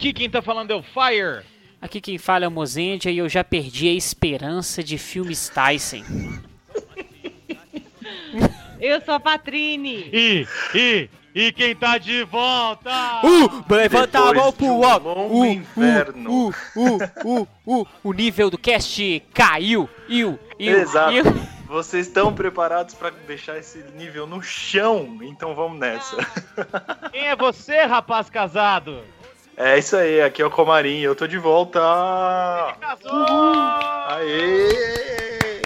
[0.00, 1.44] aqui quem tá falando é o Fire.
[1.78, 6.02] Aqui quem fala é o Mozendia e eu já perdi a esperança de filmes Tyson.
[8.80, 10.08] Eu sou a Patrine.
[10.10, 13.20] E, e, e quem tá de volta?
[13.22, 15.08] Uh, levanta a Depois mão de pro um alto.
[15.08, 16.48] longo Uh, inverno.
[16.48, 16.98] Uh, uh,
[17.42, 19.86] uh, uh, o nível do cast caiu.
[20.08, 21.12] Iu, iu, Exato.
[21.12, 21.24] iu.
[21.66, 25.18] Vocês estão preparados pra deixar esse nível no chão?
[25.20, 26.16] Então vamos nessa.
[27.12, 29.02] Quem é você, rapaz casado?
[29.62, 31.78] É isso aí, aqui é o Comarim, eu tô de volta.
[32.80, 33.26] Casou!
[34.08, 35.60] Aê!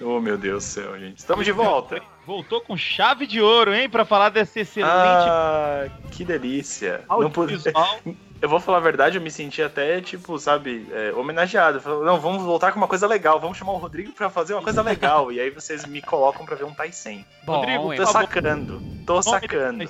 [0.00, 1.18] Oh meu Deus do céu, gente.
[1.18, 2.02] Estamos de volta.
[2.26, 7.04] Voltou com chave de ouro, hein, pra falar desse excelente Ah, que delícia.
[7.08, 7.62] Não pude-.
[8.42, 11.80] Eu vou falar a verdade, eu me senti até, tipo, sabe, é, homenageado.
[11.80, 14.62] Falei, Não, vamos voltar com uma coisa legal, vamos chamar o Rodrigo pra fazer uma
[14.62, 15.32] coisa legal.
[15.32, 17.24] e aí vocês me colocam pra ver um Tyson.
[17.44, 17.94] Bom, Rodrigo?
[17.94, 18.20] Tô favor.
[18.20, 19.88] sacando, tô sacando.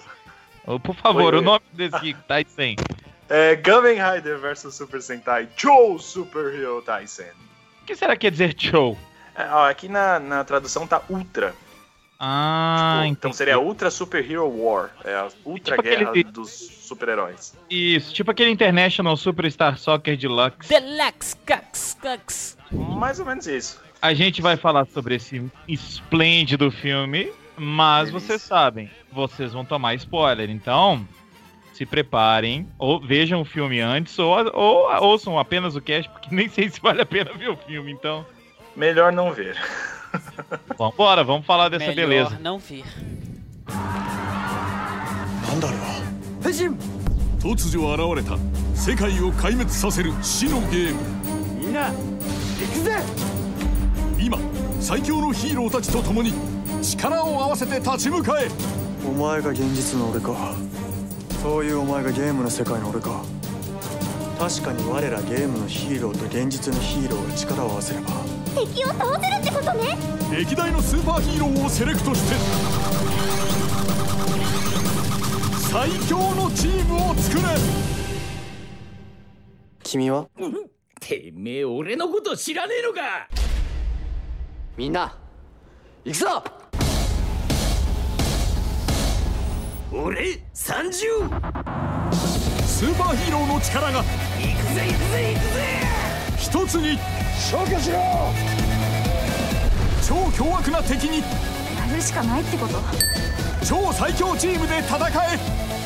[0.82, 2.76] Por favor, Oi, o nome desse Tyson.
[3.28, 7.22] É Kamen Rider vs Super Sentai Joe Super Hero Tyson.
[7.82, 8.96] O que será que quer dizer show?
[9.34, 11.54] É, ó, aqui na, na tradução tá Ultra.
[12.18, 14.90] Ah, Tipo, então seria Ultra Super Hero War.
[15.04, 17.54] É a Ultra Tipo Guerra aquele- dos super-heróis.
[17.68, 20.68] Isso, tipo aquele International Superstar Soccer Deluxe.
[20.68, 22.56] Deluxe, Cux, Cux.
[22.70, 23.82] Mais ou menos isso.
[24.00, 28.27] A gente vai falar sobre esse esplêndido filme, mas Delícia.
[28.27, 31.05] vocês sabem, vocês vão tomar spoiler, então
[31.73, 36.49] se preparem, ou vejam o filme antes, ou, ou ouçam apenas o cast, porque nem
[36.49, 38.25] sei se vale a pena ver o filme, então
[38.75, 39.57] Melhor não ver.
[40.77, 42.39] vambora, vamos falar dessa Melhor beleza.
[42.39, 42.83] não ver.
[45.49, 45.99] なんだあれは
[47.39, 48.37] 突如現れた
[48.75, 51.01] 世界を壊滅させる死のゲーム
[51.59, 51.93] みんな行
[52.73, 52.97] くぜ
[54.19, 54.37] 今
[54.79, 56.33] 最強のヒーローたちと共に
[56.84, 58.48] 力を合わせて立ち向かえ。
[59.06, 60.54] お前が現実の俺か。
[61.42, 63.22] そういうお前がゲームの世界の俺か。
[64.38, 68.08] 確かに我らゲームのヒーローと現実のヒーローが力を合わせれば。
[68.54, 69.96] 敵を倒せるってことね。
[70.30, 72.36] 歴代のスーパーヒーローをセレクトして。
[75.70, 77.42] 最強のチームを作れ。
[79.82, 80.26] 君は？
[81.00, 83.28] てめえ俺のこと知らねえのか。
[84.76, 85.16] みんな
[86.04, 86.44] 行くぞ
[89.92, 90.90] 俺30
[92.66, 93.98] スーパーヒーローの力が。
[94.00, 95.62] 行くぜ行くぜ行くぜ
[96.38, 96.98] 一つに。
[97.38, 97.98] 消去しろ。
[100.06, 101.18] 超凶悪な敵に。
[101.18, 101.24] や
[101.94, 102.78] るしかないってこと？
[103.64, 105.38] 超最強チームで戦え。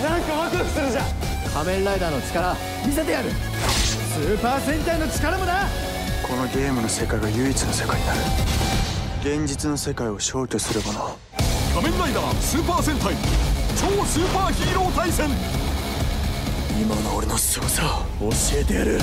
[0.02, 1.04] なんかワクワクするじゃん。
[1.52, 2.56] 仮面ライダーの力。
[2.86, 3.30] 見せてやる。
[3.30, 5.66] スーパー戦隊の力もな。
[6.26, 8.20] このゲームの世界が唯一の世界になる。
[9.20, 11.00] 現実の世界を消去すればな
[11.77, 13.13] 仮面ライダースーパー戦隊
[13.75, 15.29] 超スーパーヒーロー対戦
[16.81, 17.81] 今の俺の凄さ
[18.19, 18.99] 教えてやる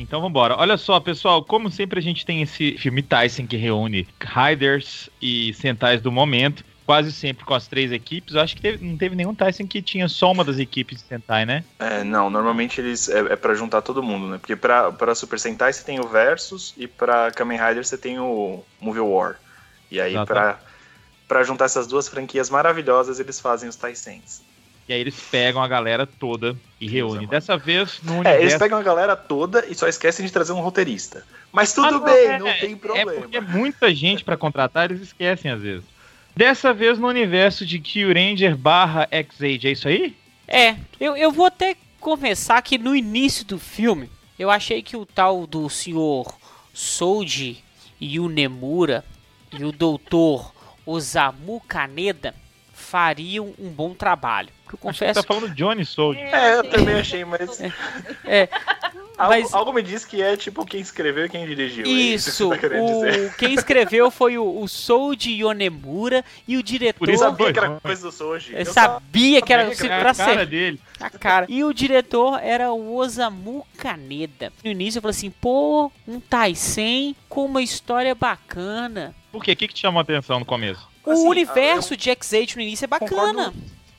[0.00, 0.54] Então vambora.
[0.56, 5.52] Olha só, pessoal, como sempre a gente tem esse filme Tyson que reúne Riders e
[5.54, 8.36] Sentais do momento, quase sempre com as três equipes.
[8.36, 11.08] Eu acho que teve- não teve nenhum Tyson que tinha só uma das equipes de
[11.08, 11.64] Sentai, né?
[11.80, 14.38] É, não, normalmente eles é, é para juntar todo mundo, né?
[14.38, 18.20] Porque pra, pra Super Sentai você tem o Versus e pra Kamen Rider você tem
[18.20, 19.34] o Movie War.
[19.90, 20.26] E aí Exato.
[20.32, 20.60] pra,
[21.33, 24.43] pra juntar essas duas franquias maravilhosas eles fazem os Taisens.
[24.87, 27.25] E aí eles pegam a galera toda e reúnem.
[27.27, 28.41] Dessa vez no É, universo.
[28.41, 31.25] eles pegam a galera toda e só esquecem de trazer um roteirista.
[31.51, 33.11] Mas tudo Ah, não, bem, é- não tem É problema.
[33.13, 35.83] porque é muita gente pra contratar, eles esquecem às vezes.
[36.35, 40.15] Dessa vez no universo de Kyuranger barra X-Age, é isso aí?
[40.47, 44.07] É, eu, eu vou até confessar que no início do filme,
[44.37, 46.31] eu achei que o tal do senhor
[46.73, 47.63] Soji
[47.99, 49.03] Yunemura
[49.57, 50.52] e o doutor
[50.85, 52.35] Osamu Kaneda
[52.73, 54.49] fariam um bom trabalho.
[54.77, 56.15] Que eu que confesso tá falando Johnny Soul.
[56.15, 57.59] É, eu também achei, mas.
[58.25, 58.49] É,
[59.17, 61.85] algo, mas- algo me diz que é tipo quem escreveu e quem dirigiu.
[61.85, 62.77] é isso, Isso, que você tá
[63.33, 66.99] o, quem escreveu foi o, o Soji Yonemura e o diretor.
[66.99, 68.53] Por isso Eu sabia que era coisa do Soji.
[68.53, 70.81] eu Eu sabia que era sabia que se- É pra a cara ser dele.
[70.99, 71.45] a cara.
[71.49, 74.51] E o diretor era o Osamu Kaneda.
[74.63, 79.13] No início eu falei assim, pô, um Taisen com uma história bacana.
[79.31, 79.51] Por quê?
[79.51, 80.87] O que, que te chamou a atenção no começo?
[81.05, 83.53] O Assim, universo de X8 no início é bacana.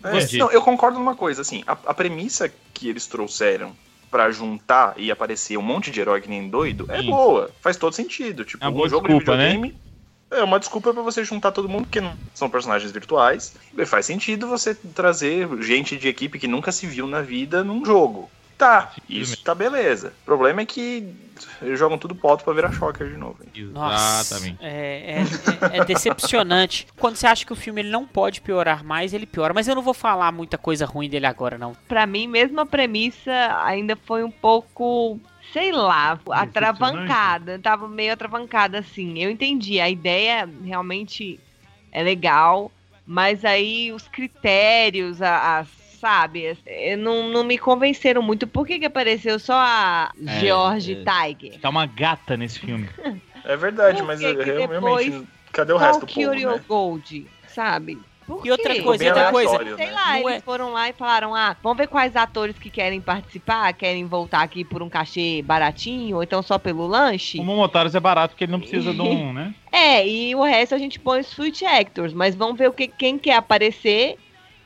[0.05, 3.75] É, não, eu concordo numa coisa, assim, a, a premissa que eles trouxeram
[4.11, 7.11] pra juntar e aparecer um monte de herói que nem doido é Sim.
[7.11, 8.45] boa, faz todo sentido.
[8.45, 9.49] Tipo, É um jogo desculpa, de né?
[9.49, 9.85] videogame
[10.31, 13.55] é uma desculpa pra você juntar todo mundo, porque não são personagens virtuais.
[13.77, 17.85] E faz sentido você trazer gente de equipe que nunca se viu na vida num
[17.85, 18.29] jogo.
[18.57, 20.13] Tá, isso tá beleza.
[20.23, 21.13] O problema é que
[21.61, 23.37] eles jogam tudo pro alto pra virar Shocker de novo.
[23.43, 23.65] hein?
[23.73, 24.59] Nossa, Exatamente.
[24.65, 25.25] é,
[25.73, 26.87] é, é- decepcionante.
[26.97, 29.53] Quando você acha que o filme ele não pode piorar mais, ele piora.
[29.53, 31.75] Mas eu não vou falar muita coisa ruim dele agora, não.
[31.89, 33.33] Pra mim, mesmo a premissa
[33.65, 35.19] ainda foi um pouco,
[35.53, 37.59] sei lá, atravancada.
[37.59, 39.19] Tava meio atravancada, assim.
[39.19, 41.41] Eu entendi, a ideia realmente
[41.91, 42.71] é legal,
[43.07, 45.67] mas aí os critérios, a, a-
[46.05, 48.47] sabe, eh, não, não me convenceram muito.
[48.47, 50.97] Por que que apareceu só a É, George é.
[50.97, 51.61] Tiger?
[51.61, 52.87] Tá uma gata nesse filme.
[53.47, 56.65] É verdade, mas que eu, que realmente, cadê o resto do povo, né?
[56.67, 58.01] Gold, sabe?
[58.27, 59.51] Por E outra coisa, outra coisa.
[59.51, 59.93] aleatório, Sei né?
[59.93, 63.03] lá, Não eles é- foram lá e falaram: ah, vamos ver quais atores que querem
[63.03, 67.39] participar, querem voltar aqui por um cachê baratinho, ou então só pelo lanche.
[67.39, 69.55] O Momotaros é barato porque ele não precisa de um, né?
[69.71, 72.89] É, e o resto a gente põe os Switch Actors, mas vamos ver o que,
[72.89, 74.17] quem quer aparecer.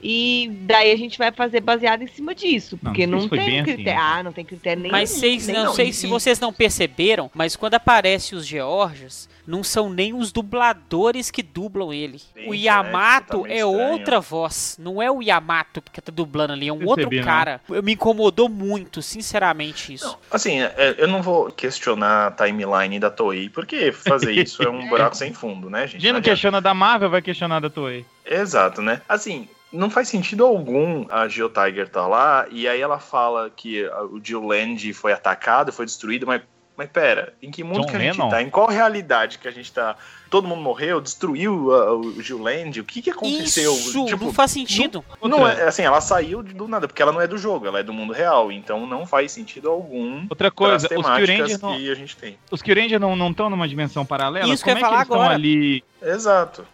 [0.00, 2.78] E daí a gente vai fazer baseado em cima disso.
[2.82, 4.00] Não, Porque não não, tem bem assim, critério.
[4.00, 4.06] né?
[4.06, 4.92] ah, não tem critério nenhum.
[4.92, 5.74] Mas vocês nem não, não.
[5.74, 10.30] sei E- se vocês não perceberam, mas quando aparece os Georges, não são nem os
[10.30, 12.18] dubladores que dublam ele.
[12.18, 13.90] Sim, o é, Yamato é, estranho.
[13.92, 17.22] outra voz, não é o Yamato que tá dublando ali, é um Percebi, outro né?
[17.24, 17.60] cara.
[17.68, 20.06] Eu me incomodou muito, sinceramente isso.
[20.06, 24.68] Não, assim, é, eu não vou questionar a timeline da Toei, porque fazer isso é
[24.68, 26.02] um buraco sem fundo, né, A gente?
[26.02, 28.04] gente não questiona da Marvel, vai questionar da Toei.
[28.24, 29.00] Exato, né?
[29.08, 33.84] Assim, não faz sentido algum a Geo Tiger tá lá e aí ela fala que
[34.10, 36.40] o Geoland foi atacado, foi destruído, mas,
[36.76, 38.28] mas pera, em que mundo John que a gente Lennon?
[38.30, 38.40] tá?
[38.42, 39.94] Em qual realidade que a gente tá?
[40.30, 42.80] Todo mundo morreu, destruiu a- o Geoland?
[42.80, 43.72] O que que aconteceu?
[43.72, 45.02] Isso, Tipo, não faz sentido.
[45.22, 47.66] não Outra- é, assim, ela saiu de- do nada, porque ela não é do jogo,
[47.66, 51.76] ela é do mundo real, então não faz sentido algum Outra coisa, os Kyuranger não,
[51.76, 52.38] que a gente tem.
[52.50, 54.52] os Kyuranger não não estão numa dimensão paralela?
[54.52, 55.34] Isso que eu Como é que falar eles estão agora.
[55.34, 56.64] ali Exato.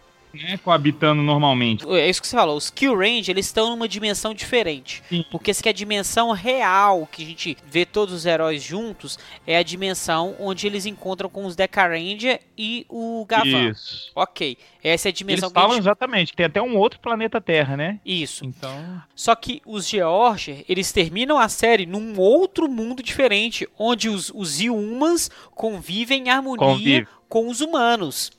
[0.43, 1.87] Né, coabitando normalmente?
[1.89, 2.57] É isso que você falou.
[2.57, 5.01] Os Kill Range, eles estão numa dimensão diferente.
[5.09, 5.25] Sim.
[5.31, 9.17] Porque essa que é a dimensão real, que a gente vê todos os heróis juntos,
[9.45, 13.69] é a dimensão onde eles encontram com os Deca Ranger e o Gavan.
[13.71, 14.11] Isso.
[14.15, 14.57] Ok.
[14.83, 15.81] Essa é a Eles dimensão a falam gente...
[15.81, 17.99] exatamente, tem até um outro planeta Terra, né?
[18.05, 18.45] Isso.
[18.45, 24.31] Então, Só que os George, eles terminam a série num outro mundo diferente, onde os,
[24.33, 27.07] os Humans convivem em harmonia Convive.
[27.27, 28.31] com os humanos.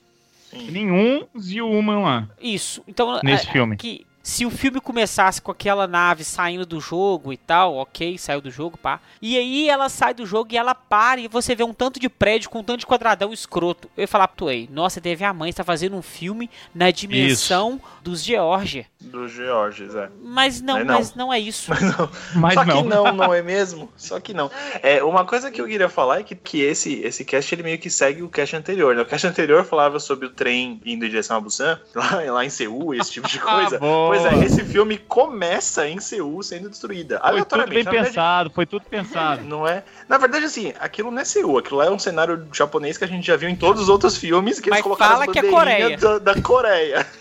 [0.52, 2.82] Nenhum Zilman lá Isso.
[2.86, 3.76] Então, nesse é- filme.
[3.76, 8.40] que se o filme começasse com aquela nave saindo do jogo e tal, ok, saiu
[8.40, 8.98] do jogo, pá.
[9.22, 12.08] E aí ela sai do jogo e ela para e você vê um tanto de
[12.08, 13.88] prédio com um tanto de quadradão escroto.
[13.96, 17.80] Eu ia falar pro Toei, nossa, teve a mãe, está fazendo um filme na dimensão
[18.02, 18.86] dos Georgia.
[19.00, 20.10] Dos Georges, é.
[20.20, 20.94] Mas não, É, não.
[20.94, 21.70] mas não é isso.
[21.70, 22.10] Mas não.
[22.34, 22.82] Mas Só não.
[22.82, 23.88] que não, não é mesmo?
[23.96, 24.50] Só que não.
[24.82, 27.78] É, uma coisa que eu queria falar é que, que esse, esse cast ele meio
[27.78, 28.96] que segue o cast anterior.
[28.96, 29.02] Né?
[29.02, 32.50] O cast anterior falava sobre o trem indo em direção a Busan, lá, lá em
[32.50, 33.76] Seul, esse tipo de coisa.
[33.76, 34.15] Ah, boa.
[34.22, 37.20] Pois é, esse filme começa em Seul sendo destruída.
[37.20, 39.42] Foi tudo bem verdade, pensado, foi tudo pensado.
[39.44, 39.84] Não é?
[40.08, 43.26] Na verdade, assim, aquilo não é Seul, aquilo é um cenário japonês que a gente
[43.26, 45.96] já viu em todos os outros filmes que Mas eles colocaram fala que é Coreia.
[45.96, 47.06] Da, da Coreia.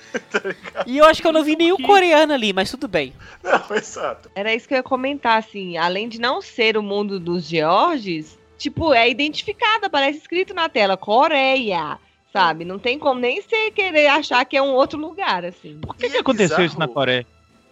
[0.86, 3.13] E eu acho que eu não vi nenhum coreano ali, mas tudo bem.
[3.44, 4.30] Não, exato.
[4.33, 5.77] Era isso que eu ia comentar, assim.
[5.77, 10.95] Além de não ser o mundo dos Georges, tipo, é identificado, aparece escrito na tela,
[10.95, 11.98] Coreia.
[12.35, 12.65] Sabe?
[12.65, 15.79] Não tem como nem você querer achar que é um outro lugar, assim.
[15.79, 16.65] Por que, que é aconteceu bizarro.
[16.65, 17.25] isso na Coreia?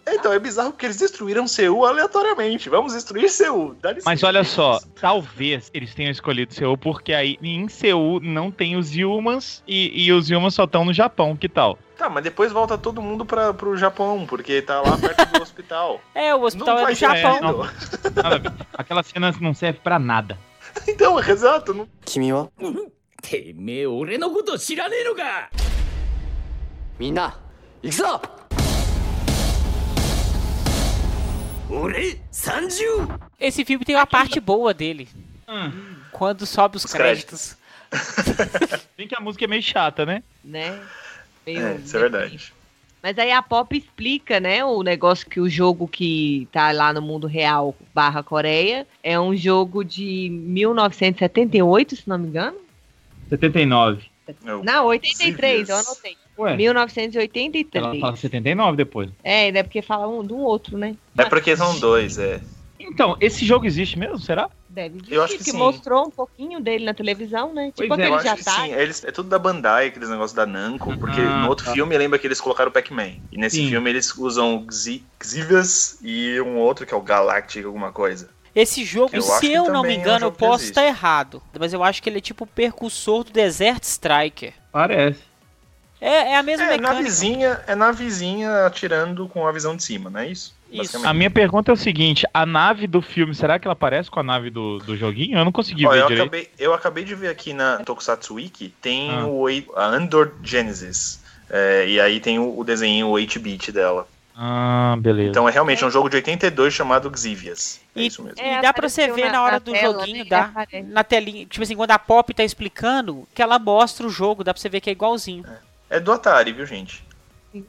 [0.08, 2.70] Então, é bizarro porque eles destruíram Seul aleatoriamente.
[2.70, 3.76] Vamos destruir Seul.
[4.06, 8.96] Mas olha só, talvez eles tenham escolhido Seul porque aí em Seul não tem os
[8.96, 11.78] Humans e, e os Humans só estão no Japão, que tal?
[11.98, 16.00] Tá, mas depois volta todo mundo pra, pro Japão, porque tá lá perto do hospital.
[16.16, 17.64] É, o hospital é do Japão.
[18.24, 18.54] a ver.
[18.74, 20.38] Aquela cena não serve pra nada.
[20.88, 21.74] Então, exato.
[21.74, 21.88] Não...
[23.23, 25.51] てめえ俺のこと知らねえのか
[26.99, 27.39] みんな
[27.83, 28.23] 行くぞ
[31.71, 35.09] 俺30 Esse filme tem uma parte boa dele.
[35.47, 35.71] Hum.
[36.11, 37.57] Quando sobe os, Os créditos.
[38.97, 40.23] Bem que a música é meio chata, né?
[40.43, 40.81] Né?
[41.47, 42.53] Meio É, isso é verdade.
[43.03, 47.01] Mas aí a Pop explica, né, o negócio que o jogo que tá lá no
[47.01, 52.59] mundo real barra Coreia é um jogo de 1978, se não me engano.
[53.30, 54.04] 79.
[54.46, 56.16] Eu- Não, 83, eu anotei.
[56.38, 57.84] Ué, 1983.
[57.86, 59.10] ela fala 79 depois.
[59.24, 60.96] É, ainda é porque fala um do outro, né?
[61.18, 62.42] É porque são dois, é.
[62.80, 64.50] Então, esse jogo existe mesmo, será?
[64.68, 65.58] Deve existir, Eu acho que sim.
[65.58, 67.72] mostrou um pouquinho dele na televisão, né?
[67.76, 68.74] Pois Tipo é, Eu aquele acho que já sim.
[68.74, 71.72] Eles, é tudo da Bandai, aqueles negócios da Namco, porque Ah, no outro tá.
[71.72, 73.14] filme lembra que eles colocaram o Pac-Man.
[73.32, 73.70] E nesse Sim.
[73.70, 78.30] filme eles usam o Xi- Xivas e um outro que é o Galactic, alguma coisa.
[78.56, 81.42] Esse jogo, Eu se eu não me também é um engano, eu posso estar errado.
[81.60, 84.54] Mas eu acho que ele é tipo o percussor do Desert Striker.
[84.72, 85.20] Parece.
[86.00, 86.94] É, é a mesma É mecânica.
[86.96, 90.54] navezinha, é navezinha atirando com a visão de cima, não é isso?
[90.70, 91.06] Isso.
[91.08, 94.20] A minha pergunta é o seguinte: a nave do filme, será que ela parece com
[94.20, 95.38] a nave do, do joguinho?
[95.38, 96.22] Eu não consegui Ó, ver eu, direito.
[96.24, 99.26] acabei, eu acabei de ver aqui na Tokusatsu Wiki, tem Ah.
[99.28, 99.46] o
[99.76, 101.22] a Andor Genesis.
[101.50, 104.08] É, e aí tem o, o desenho 8-bit dela.
[104.36, 105.30] Ah, beleza.
[105.30, 107.80] Então é realmente um jogo de 82 chamado Xivias.
[107.96, 108.40] É E- isso mesmo.
[108.42, 110.30] E dá pra você ver na hora do tela, joguinho, né?
[110.30, 110.44] dá.
[110.46, 110.82] Aparece.
[110.88, 114.54] Na telinha, tipo assim, quando a Pop tá explicando, que ela mostra o jogo, dá
[114.54, 115.46] pra você ver que é igualzinho.
[115.90, 117.04] É do Atari, viu, gente?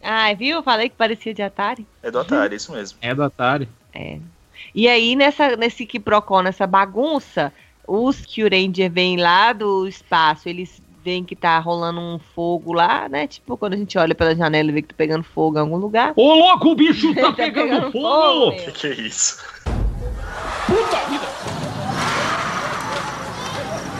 [0.02, 0.56] Ah, viu?
[0.56, 1.86] Eu falei que parecia de Atari.
[2.02, 2.98] É do Atari, é isso mesmo.
[3.02, 3.68] É do Atari.
[3.92, 4.18] É.
[4.74, 7.52] E aí, nessa, nesse Kiprocon, nessa bagunça,
[7.86, 13.26] os Kyuranger vêm lá do espaço, eles veem que tá rolando um fogo lá, né?
[13.26, 15.76] Tipo, quando a gente olha pela janela e vê que tá pegando fogo em algum
[15.76, 16.14] lugar.
[16.16, 18.72] Ô, louco, o bicho Tá pegando fogo, Que meu.
[18.72, 19.44] que é isso?
[20.66, 21.26] Puta vida!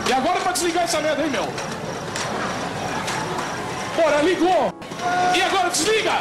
[0.09, 1.45] E agora pra desligar essa merda aí, meu?
[3.95, 4.73] Bora, ligou!
[5.35, 6.11] E agora desliga!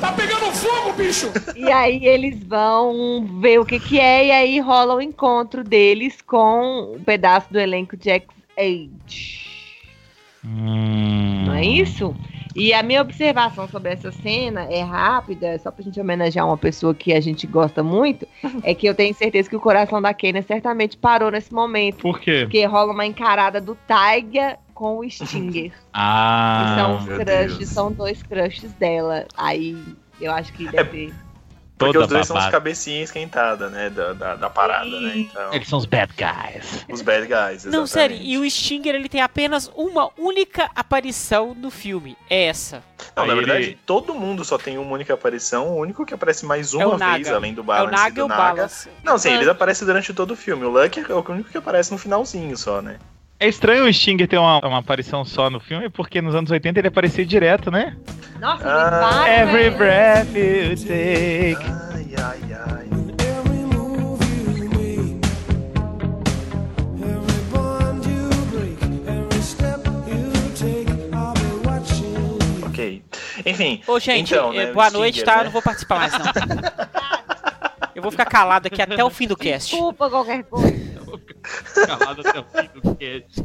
[0.00, 1.30] Tá pegando fogo, bicho!
[1.54, 6.20] E aí eles vão ver o que que é, e aí rola o encontro deles
[6.22, 9.51] com um pedaço do elenco de X-Age.
[10.44, 11.44] Hum.
[11.46, 12.14] Não é isso?
[12.54, 16.94] E a minha observação sobre essa cena é rápida, só pra gente homenagear uma pessoa
[16.94, 18.26] que a gente gosta muito,
[18.62, 21.98] é que eu tenho certeza que o coração da Kena certamente parou nesse momento.
[22.02, 22.40] Por quê?
[22.42, 25.70] Porque rola uma encarada do Taiga com o Stinger.
[25.72, 26.74] que Ah.
[26.78, 27.68] são os crushes, Deus.
[27.70, 29.26] são dois crushes dela.
[29.36, 29.76] Aí
[30.20, 31.14] eu acho que deve ter.
[31.86, 32.52] Porque os dois são os babada.
[32.58, 33.90] cabecinhas esquentadas, né?
[33.90, 35.12] Da, da, da parada, né?
[35.16, 36.84] Então, Eles são os bad guys.
[36.90, 37.64] os bad guys.
[37.64, 37.88] Não, exatamente.
[37.90, 42.16] sério, e o Stinger ele tem apenas uma única aparição no filme.
[42.28, 42.82] É essa.
[43.16, 45.68] Não, na Aí verdade, ele- todo mundo só tem uma única aparição.
[45.68, 47.14] O único que aparece mais É uma Naga.
[47.14, 48.42] vez, além do é o Balance Naga e e do o Naga.
[48.54, 48.88] Balance.
[49.02, 49.34] Não, sim, Ah.
[49.34, 50.64] eles aparecem durante todo o filme.
[50.64, 52.98] O Lucky é o único que aparece no finalzinho só, né?
[53.42, 56.78] É estranho o Stinger ter uma, uma aparição só no filme, porque nos anos 80
[56.78, 57.96] ele aparecia direto, né?
[58.38, 59.76] Nossa, Ah, ele para, Every né?
[59.76, 61.66] breath you take.
[61.92, 62.86] Ai, ai, ai.
[72.66, 73.02] Ok.
[73.44, 73.82] Enfim.
[73.86, 75.34] Ô, gente, então, eh, né, boa o noite, Stinger, tá?
[75.36, 75.40] né?
[75.40, 76.26] Eu não vou participar mais, não.
[77.94, 79.70] Eu vou ficar calado aqui até o fim do cast.
[79.72, 81.01] Desculpa qualquer coisa.
[81.86, 83.42] Calado até o fim do cast.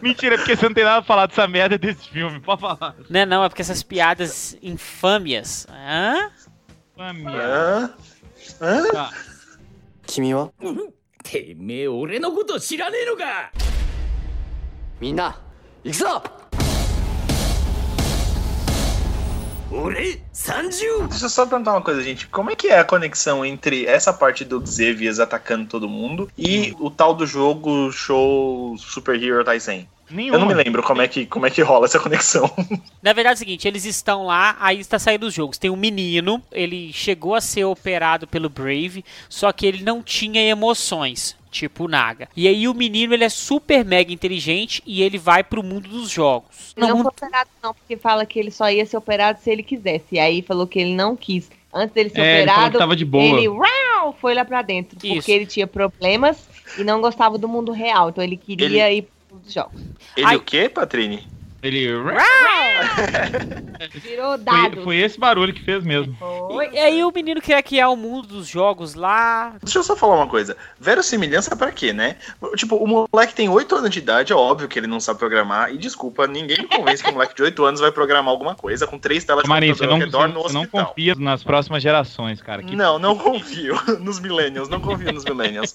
[0.00, 2.96] Mentira, é porque você não tem nada a falar dessa merda desse filme, pode falar.
[3.08, 5.66] Não é não, é porque essas piadas infâmias.
[5.70, 6.30] Hã?
[6.94, 7.30] Infâmia.
[7.30, 7.94] Hã?
[8.60, 8.92] Hã?
[8.92, 9.10] Tá.
[10.06, 10.50] Kimi wa?
[11.22, 13.50] Teme, ore no koto shirane no ka?
[15.00, 15.34] Minna,
[15.84, 16.41] iku
[21.08, 22.26] Deixa eu só perguntar uma coisa, gente.
[22.28, 26.74] Como é que é a conexão entre essa parte do Xavier atacando todo mundo e
[26.78, 29.84] o tal do jogo show Super Hero Tyson?
[30.10, 30.36] Nenhuma.
[30.36, 32.50] Eu não me lembro como é que, como é que rola essa conexão.
[33.02, 35.56] Na verdade é o seguinte, eles estão lá, aí está saindo os jogos.
[35.56, 40.42] Tem um menino, ele chegou a ser operado pelo Brave, só que ele não tinha
[40.42, 42.28] emoções, tipo o Naga.
[42.36, 46.10] E aí o menino, ele é super mega inteligente e ele vai pro mundo dos
[46.10, 46.72] jogos.
[46.76, 49.50] Ele não mundo- foi operado, não, porque fala que ele só ia ser operado se
[49.50, 50.06] ele quisesse.
[50.12, 51.50] E aí falou que ele não quis.
[51.74, 53.24] Antes dele ser É, ele operado, que tava de boa.
[53.24, 54.98] ele rau, foi lá pra dentro.
[55.02, 55.14] Isso.
[55.14, 56.46] Porque ele tinha problemas
[56.78, 58.10] e não gostava do mundo real.
[58.10, 59.80] Então ele queria ir pro mundo dos jogos.
[60.16, 60.36] Ele Ai.
[60.36, 61.26] o quê, Patrini?
[61.62, 61.88] Ele.
[63.94, 64.82] Virou Foi, dado.
[64.82, 66.14] foi esse barulho que fez mesmo.
[66.18, 66.70] Foi.
[66.72, 69.54] E aí o menino quer criar o mundo dos jogos lá.
[69.62, 70.56] Deixa eu só falar uma coisa.
[70.78, 72.16] Verossimilhança pra quê, né?
[72.56, 75.72] Tipo, o moleque tem 8 anos de idade, é óbvio que ele não sabe programar.
[75.72, 78.86] E desculpa, ninguém me convence que um moleque de 8 anos vai programar alguma coisa
[78.86, 80.86] com três telas de Marinho, você computador não, ao redor no você não hospital.
[80.86, 82.62] confia nas próximas gerações, cara.
[82.62, 85.74] Que Não, não confio nos millennials, não confio nos millennials.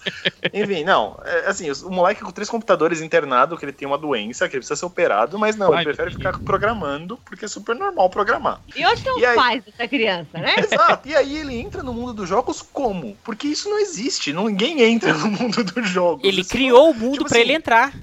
[0.54, 4.48] Enfim, não, é, assim, o moleque com três computadores internado, que ele tem uma doença,
[4.48, 7.76] que ele precisa ser operado, mas não, Ai, ele prefere ficar programando, porque é super
[7.76, 8.62] normal programar.
[8.76, 9.36] E onde estão os aí?
[9.36, 10.56] pais dessa criança, né?
[10.58, 13.16] Exato, e aí ele entra no mundo dos jogos como?
[13.24, 16.24] Porque isso não existe, ninguém entra no mundo dos jogos.
[16.24, 17.94] Ele Isso criou o mundo tipo pra assim, ele entrar.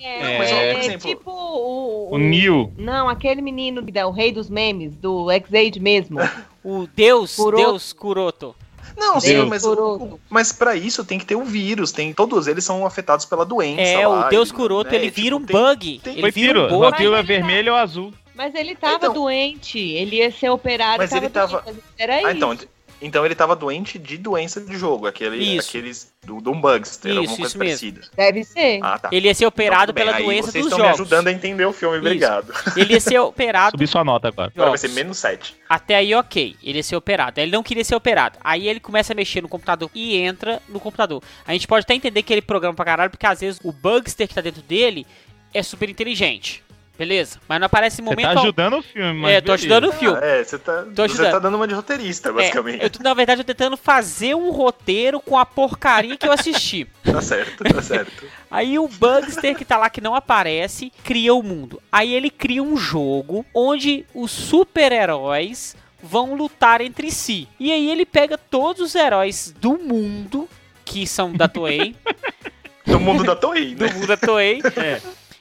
[0.00, 2.72] É, mas, é por exemplo, tipo o, O Neil.
[2.78, 6.18] Não, aquele menino, que dá o rei dos memes, do X-Age mesmo.
[6.64, 7.62] O Deus, Kuroto.
[7.62, 8.56] Deus Kuroto.
[9.00, 9.48] Não, sim, Deus.
[9.48, 10.04] mas, Kuroto.
[10.04, 13.44] o- mas para isso tem que ter o vírus, tem todos eles são afetados pela
[13.44, 13.80] doença.
[13.80, 16.00] É, lá, o Deus Kuroto, né, ele tipo, vira um tem- bug.
[16.04, 16.96] tem- Ele Foi vira um Uma bug.
[16.98, 18.12] pílula Mas ele tá- vermelha ou azul.
[18.34, 21.64] Mas ele tava Então- doente, ele ia ser operado Mas e tava ele tava- doente,
[21.76, 22.30] mas era Ah, isso.
[22.30, 22.58] então,
[23.00, 25.68] então ele tava doente de doença de jogo, aquele, Isso.
[25.70, 27.80] aqueles do, do Bugster, Isso, alguma coisa isso mesmo.
[27.92, 28.00] parecida.
[28.16, 28.80] Deve ser.
[28.82, 29.08] Ah, tá.
[29.12, 30.98] Ele ia ser operado Então, bem, pela aí doença vocês dos estão jogos.
[31.00, 32.52] me ajudando a entender o filme, obrigado.
[32.76, 34.52] Ele ia ser operado Subi sua nota agora.
[34.54, 35.56] Agora vai ser menos 7.
[35.68, 36.56] Até aí, ok.
[36.62, 37.40] Ele ia ser operado.
[37.40, 38.38] Aí Ele não queria ser operado.
[38.42, 41.22] Aí ele começa a mexer no computador e entra no computador.
[41.46, 44.26] A gente pode até entender que ele programa pra caralho, porque às vezes o Bugster
[44.28, 45.06] que tá dentro dele
[45.54, 46.62] é super inteligente.
[47.00, 47.40] Beleza.
[47.48, 48.40] Mas não aparece em Você momento tá algum.
[48.42, 49.30] ajudando o filme, mas.
[49.32, 49.54] É, tô beleza.
[49.54, 50.18] ajudando o filme.
[50.20, 51.32] Ah, é, você tá, Tô você ajudando.
[51.32, 52.82] tá dando uma de roteirista, basicamente.
[52.82, 56.26] É, eu tô, na verdade, eu tô tentando fazer um roteiro com a porcaria que
[56.28, 56.86] eu assisti.
[57.10, 58.24] Tá certo, tá certo.
[58.50, 61.82] Aí o Bugster, que tá lá que não aparece, cria o mundo.
[61.90, 67.48] Aí ele cria um jogo onde os super-heróis vão lutar entre si.
[67.58, 70.48] E aí ele pega todos os heróis do mundo,
[70.84, 71.96] que são da Toei,
[72.86, 73.86] Do mundo da Toei, né?
[73.88, 75.00] do mundo da Toei, É.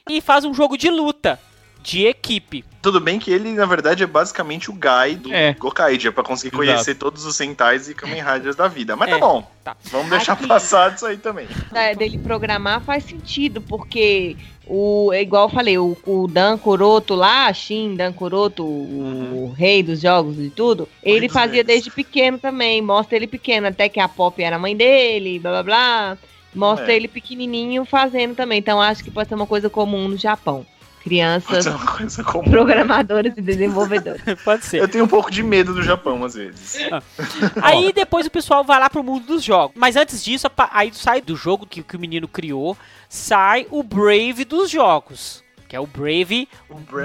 [0.10, 1.40] e faz um jogo de luta,
[1.82, 2.64] de equipe.
[2.82, 5.54] Tudo bem que ele, na verdade, é basicamente o Guy do É.
[5.54, 6.72] Gokaidia, pra conseguir Exato.
[6.72, 8.96] conhecer todos os Sentais e Kamen Riders da vida.
[8.96, 9.52] Mas É, tá bom.
[9.64, 9.76] tá.
[9.86, 10.48] Vamos deixar Aqui.
[10.48, 11.48] passar disso aí também.
[11.72, 17.16] da- dele programar faz sentido, porque o, é igual eu falei, o, o Dan Coroto
[17.16, 21.68] lá, Shin Dan Coroto, o, rei dos jogos e tudo, ele fazia nerds.
[21.68, 25.52] desde pequeno também, mostra ele pequeno, até que a Pop era a mãe dele, blá
[25.52, 26.18] blá blá.
[26.56, 26.96] Mostra É.
[26.96, 30.66] ele pequenininho fazendo também, então acho que pode ser uma coisa comum no Japão.
[31.10, 32.50] Crianças, ser uma coisa comum.
[32.50, 34.22] programadores e desenvolvedores.
[34.46, 34.82] Pode ser.
[34.82, 36.78] Eu tenho um pouco de medo do Japão, às vezes.
[37.62, 39.76] Aí depois o pessoal vai lá pro mundo dos jogos.
[39.78, 44.46] Mas antes disso, aí sai do jogo que, que o menino criou, sai o Brave
[44.46, 45.44] dos jogos.
[45.68, 46.48] Que é o Brave.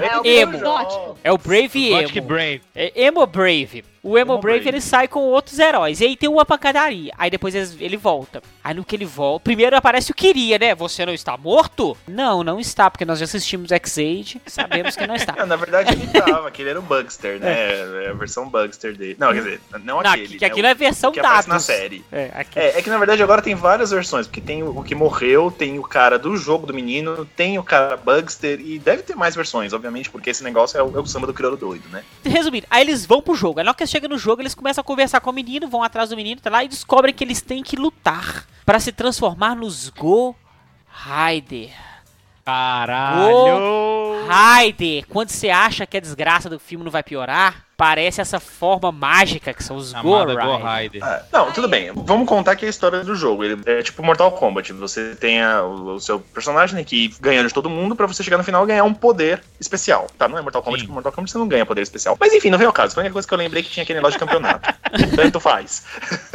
[0.01, 0.55] É o Emo.
[0.55, 1.17] exótico.
[1.23, 2.27] É o Brave Emo.
[2.27, 2.61] Brave.
[2.73, 3.85] É Emo Brave.
[4.05, 4.69] O Emo, Emo Brave, Brave.
[4.77, 5.99] ele sai com outros heróis.
[5.99, 7.11] E aí tem uma pancadaria.
[7.17, 8.39] Aí depois ele volta.
[8.63, 9.43] Aí no que ele volta.
[9.43, 10.75] Primeiro aparece o Queria, né?
[10.75, 11.97] Você não está morto?
[12.07, 14.39] Não, não está, porque nós já assistimos X-Age.
[14.45, 15.33] Sabemos que não está.
[15.45, 18.05] É, na verdade, ele tava, que ele era o Bugster, né?
[18.05, 19.17] É a versão Bugster dele.
[19.19, 20.27] Não, quer dizer, não Não, aquele.
[20.27, 20.47] que, né?
[20.47, 21.67] aquilo é versão o que aparece dados.
[21.67, 22.05] na série.
[22.11, 22.45] É.
[22.55, 25.77] É, é que na verdade agora tem várias versões, porque tem o que morreu, tem
[25.77, 29.73] o cara do jogo do menino, tem o cara Bugster e deve ter mais versões,
[29.73, 32.03] obviamente, porque esse negócio é o, é o samba do crioulo doido, né?
[32.23, 33.59] Resumindo, aí eles vão pro jogo.
[33.59, 35.67] Aí na hora que eles chegam no jogo, eles começam a conversar com o menino,
[35.67, 38.91] vão atrás do menino, tá lá, e descobrem que eles têm que lutar pra se
[38.91, 40.35] transformar nos Go
[40.87, 41.71] Rider.
[42.43, 44.27] Caralho!
[44.27, 48.91] Rider, quando você acha que a desgraça do filme não vai piorar, parece essa forma
[48.91, 51.03] mágica que são os Go Rider.
[51.03, 51.91] Ah, não, tudo bem.
[51.93, 53.43] Vamos contar aqui a história do jogo.
[53.43, 54.71] Ele é tipo Mortal Kombat.
[54.73, 58.37] Você tem a- o, o seu personagem que ganha de todo mundo pra você chegar
[58.37, 60.07] no final e ganhar um poder especial.
[60.17, 60.85] Tá, não é Mortal Kombat, Sim.
[60.87, 62.17] porque Mortal Kombat você não ganha poder especial.
[62.19, 62.93] Mas enfim, não vem ao caso.
[62.93, 64.73] Foi a única coisa que eu lembrei que tinha aquele negócio de campeonato.
[65.15, 65.85] Tanto faz.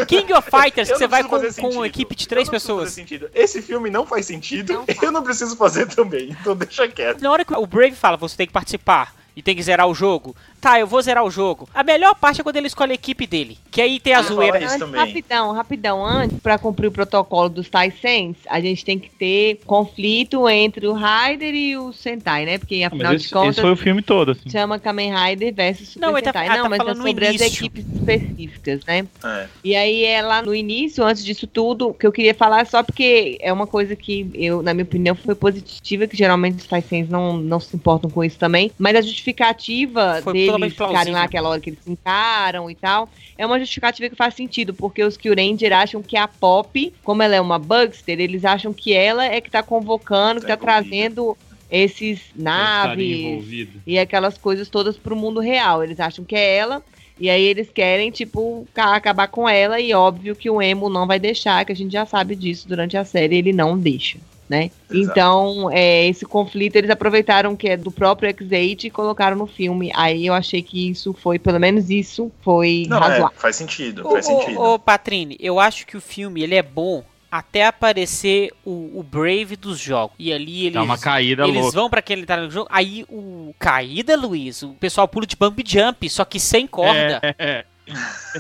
[0.06, 2.74] King of Fighters, que você vai com, com uma equipe de Eu três não preciso
[2.74, 2.90] fazer pessoas.
[2.92, 3.30] sentido.
[3.34, 4.72] Esse filme não faz sentido.
[4.74, 5.02] Não faz.
[5.02, 6.36] eu não preciso fazer também.
[6.40, 7.22] Então deixa quieto.
[7.22, 9.94] Na hora que o Brave fala, você tem que participar e tem que zerar o
[9.94, 10.34] jogo.
[10.60, 11.68] Tá, eu vou zerar o jogo.
[11.74, 13.56] A melhor parte é quando ele escolhe a equipe dele.
[13.70, 14.58] Que aí tem a falar zoeira.
[14.58, 15.00] Antes, também.
[15.00, 16.04] rapidão, rapidão.
[16.04, 20.92] Antes, pra cumprir o protocolo dos Taisens, a gente tem que ter conflito entre o
[20.92, 22.58] Rider e o Sentai, né?
[22.58, 24.50] Porque afinal Mas de esse, contas esse foi o filme todo, assim.
[24.50, 26.48] chama Kamen Rider versus Super Não, ele tá- Sentai.
[26.48, 29.06] ah, não, tá mas é sobre as equipes específicas, né?
[29.24, 29.46] É.
[29.64, 33.38] E aí é lá no início, antes disso tudo, que eu queria falar só porque
[33.40, 37.36] é uma coisa que eu, na minha opinião, foi positiva, que geralmente os Taisens não,
[37.38, 38.70] não se importam com isso também.
[38.78, 42.74] Mas a justificativa Foi deles totalmente ficarem lá aquela hora que eles se encaram e
[42.74, 43.08] tal,
[43.38, 47.34] é uma justificativa que faz sentido, porque os Kyuranger acham que a Pop, como ela
[47.36, 51.36] é uma Bugster, eles acham que ela é que tá convocando, que Tá tá trazendo
[51.70, 53.44] esses naves
[53.86, 55.82] e aquelas coisas todas pro mundo real.
[55.84, 56.82] Eles acham que é ela.
[57.18, 59.78] E aí eles querem, tipo, ca- acabar com ela.
[59.78, 62.96] E óbvio que o Emo não vai deixar, que a gente já sabe disso durante
[62.96, 64.18] a série, ele não deixa,
[64.50, 64.64] né?
[64.90, 65.10] Exato.
[65.12, 69.92] Então, é, esse conflito eles aproveitaram que é do próprio X8 e colocaram no filme.
[69.94, 73.36] Aí eu achei que isso foi, pelo menos isso, foi Não, razoável.
[73.36, 74.60] é, faz sentido, Ô, faz ô, sentido.
[74.60, 79.54] ô, Patrine, eu acho que o filme ele é bom até aparecer o, o Brave
[79.54, 80.16] dos jogos.
[80.18, 80.72] E ali eles.
[80.74, 81.76] Dá uma caída Eles louca.
[81.78, 82.66] vão pra aquele tá no jogo.
[82.72, 87.20] Aí o caída, Luiz, o pessoal pula de bump jump, só que sem corda.
[87.22, 87.64] É, é.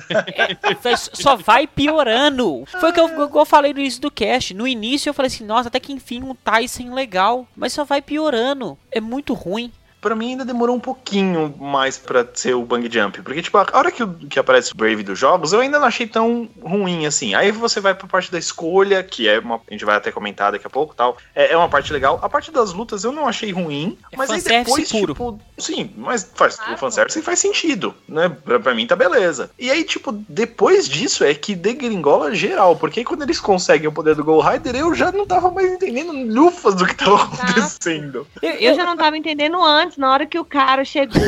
[0.08, 2.64] É, só vai piorando.
[2.80, 4.54] Foi o que eu, eu falei no início do cast.
[4.54, 7.46] No início eu falei assim, nossa, até que enfim um Tyson legal.
[7.56, 8.78] Mas só vai piorando.
[8.90, 9.72] É muito ruim.
[10.00, 13.20] Pra mim ainda demorou um pouquinho mais pra ser o Bang Jump.
[13.22, 16.06] Porque, tipo, a hora que, que aparece o Brave dos jogos, eu ainda não achei
[16.06, 17.34] tão ruim assim.
[17.34, 19.56] Aí você vai pra parte da escolha, que é uma.
[19.68, 21.16] A gente vai até comentar daqui a pouco tal.
[21.34, 22.18] É, é uma parte legal.
[22.22, 23.98] A parte das lutas eu não achei ruim.
[24.12, 25.12] É mas aí depois, puro.
[25.12, 25.40] tipo.
[25.58, 28.28] Sim, mas faz, Ah, o fanservice faz sentido, né?
[28.28, 29.50] Pra, pra mim tá beleza.
[29.58, 32.76] E aí, tipo, depois disso é que degringola geral.
[32.76, 35.70] Porque aí quando eles conseguem o poder do Gol Rider, eu já não tava mais
[35.70, 38.26] entendendo lufas do que tava acontecendo.
[38.42, 41.20] Eu, Eu já não tava entendendo antes, na hora que o cara chegou,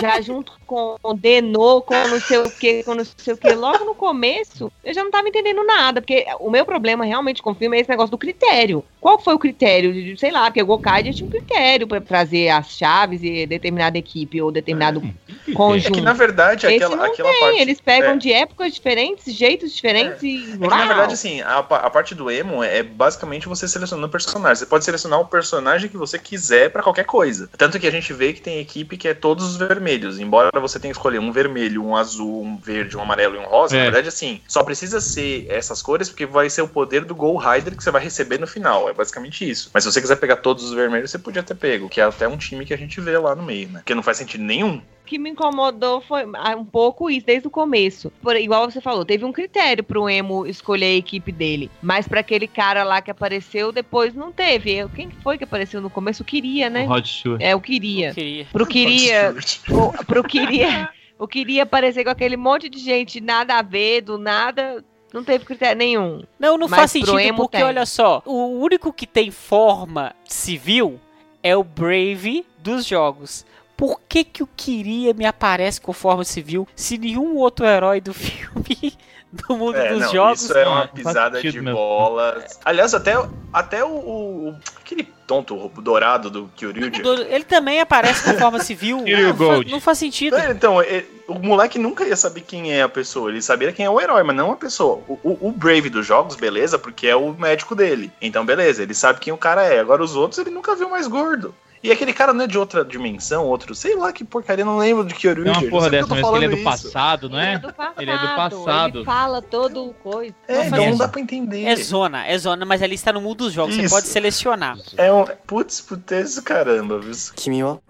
[0.00, 3.52] já junto com o Denô, com não sei o que, com não sei o que,
[3.52, 7.50] logo no começo, eu já não tava entendendo nada, porque o meu problema realmente com
[7.50, 8.84] o filme é esse negócio do critério.
[9.00, 10.16] Qual foi o critério?
[10.16, 14.40] Sei lá, porque o Gokaiger tinha um critério para trazer as chaves e determinada equipe
[14.40, 15.02] ou determinado
[15.48, 15.94] É conjunto.
[15.94, 17.60] que na verdade Esse aquela, não aquela tem, parte.
[17.60, 18.16] eles pegam é.
[18.16, 20.52] de épocas diferentes, jeitos diferentes e.
[20.52, 24.10] É que, na verdade, assim, a, a parte do emo é basicamente você selecionando o
[24.10, 24.56] personagem.
[24.56, 27.50] Você pode selecionar o personagem que você quiser pra qualquer coisa.
[27.58, 30.18] Tanto que a gente vê que tem equipe que é todos os vermelhos.
[30.18, 33.44] Embora você tenha que escolher um vermelho, um azul, um verde, um amarelo e um
[33.44, 33.78] rosa, É.
[33.78, 37.36] na verdade, assim, só precisa ser essas cores porque vai ser o poder do Gol
[37.36, 38.88] Rider que você vai receber no final.
[38.88, 39.70] É basicamente isso.
[39.72, 42.26] Mas se você quiser pegar todos os vermelhos, você podia ter pego, que é até
[42.28, 43.80] um time que a gente vê lá no meio, né?
[43.80, 44.80] Porque não faz sentido nenhum.
[45.12, 48.10] O que me incomodou foi ah, um pouco isso, desde o começo.
[48.22, 51.70] Por, igual você falou, teve um critério pro Emo escolher a equipe dele.
[51.82, 54.72] Mas pra aquele cara lá que apareceu, depois não teve.
[54.72, 56.22] Eu- Quem foi que apareceu no começo?
[56.22, 56.84] Eu queria, né?
[56.86, 57.42] O Rod Stewart.
[57.42, 58.14] É, eu queria.
[58.14, 58.46] Queria.
[58.50, 59.34] Pro queria.
[59.68, 60.88] o- pro queria.
[61.20, 64.82] Eu queria aparecer com aquele monte de gente, nada a ver, do nada.
[65.12, 66.22] Não teve critério nenhum.
[66.38, 67.66] Não, não Mas faz sentido, emo porque tem.
[67.66, 70.98] olha só, o único que tem forma civil
[71.42, 73.44] é o Brave dos jogos.
[73.82, 78.14] Por que que o Queria me aparece com forma civil se nenhum outro herói do
[78.14, 78.96] filme
[79.32, 81.72] do mundo É, dos não, jogos isso é uma faz pisada de mesmo.
[81.76, 82.44] bola.
[82.64, 83.14] Aliás, até,
[83.52, 87.02] até o, o- aquele tonto o dourado do Kyoryuji.
[87.02, 88.98] Do- Ele também aparece com forma civil.
[89.28, 89.72] Fa- Gold.
[89.72, 90.36] não faz sentido.
[90.36, 93.84] É, Então, é, o moleque nunca ia saber quem é a pessoa, ele sabia quem
[93.84, 95.00] é o herói, mas não a pessoa.
[95.08, 98.12] O, o- o Brave dos jogos, beleza, porque é o médico dele.
[98.20, 99.80] Então, beleza, ele sabe quem o cara é.
[99.80, 101.52] Agora os outros ele nunca viu mais gordo.
[101.82, 103.74] E aquele cara não é de outra dimensão, outro.
[103.74, 105.52] Sei lá que porcaria, não lembro de que origem.
[105.52, 106.64] É uma porra dessa, mas ele é do isso.
[106.64, 107.54] passado, não é?
[107.54, 108.00] Ele é do passado.
[108.00, 108.98] Ele é do passado.
[108.98, 110.34] Ele fala todo o coisa.
[110.46, 111.64] É, então não é dá pra entender.
[111.64, 113.88] É zona, é zona, mas ali está no mundo dos jogos, isso.
[113.88, 114.78] você pode selecionar.
[114.96, 115.24] É um.
[115.46, 117.12] Putz, putz, caramba, viu?
[117.34, 117.80] Kimi wa?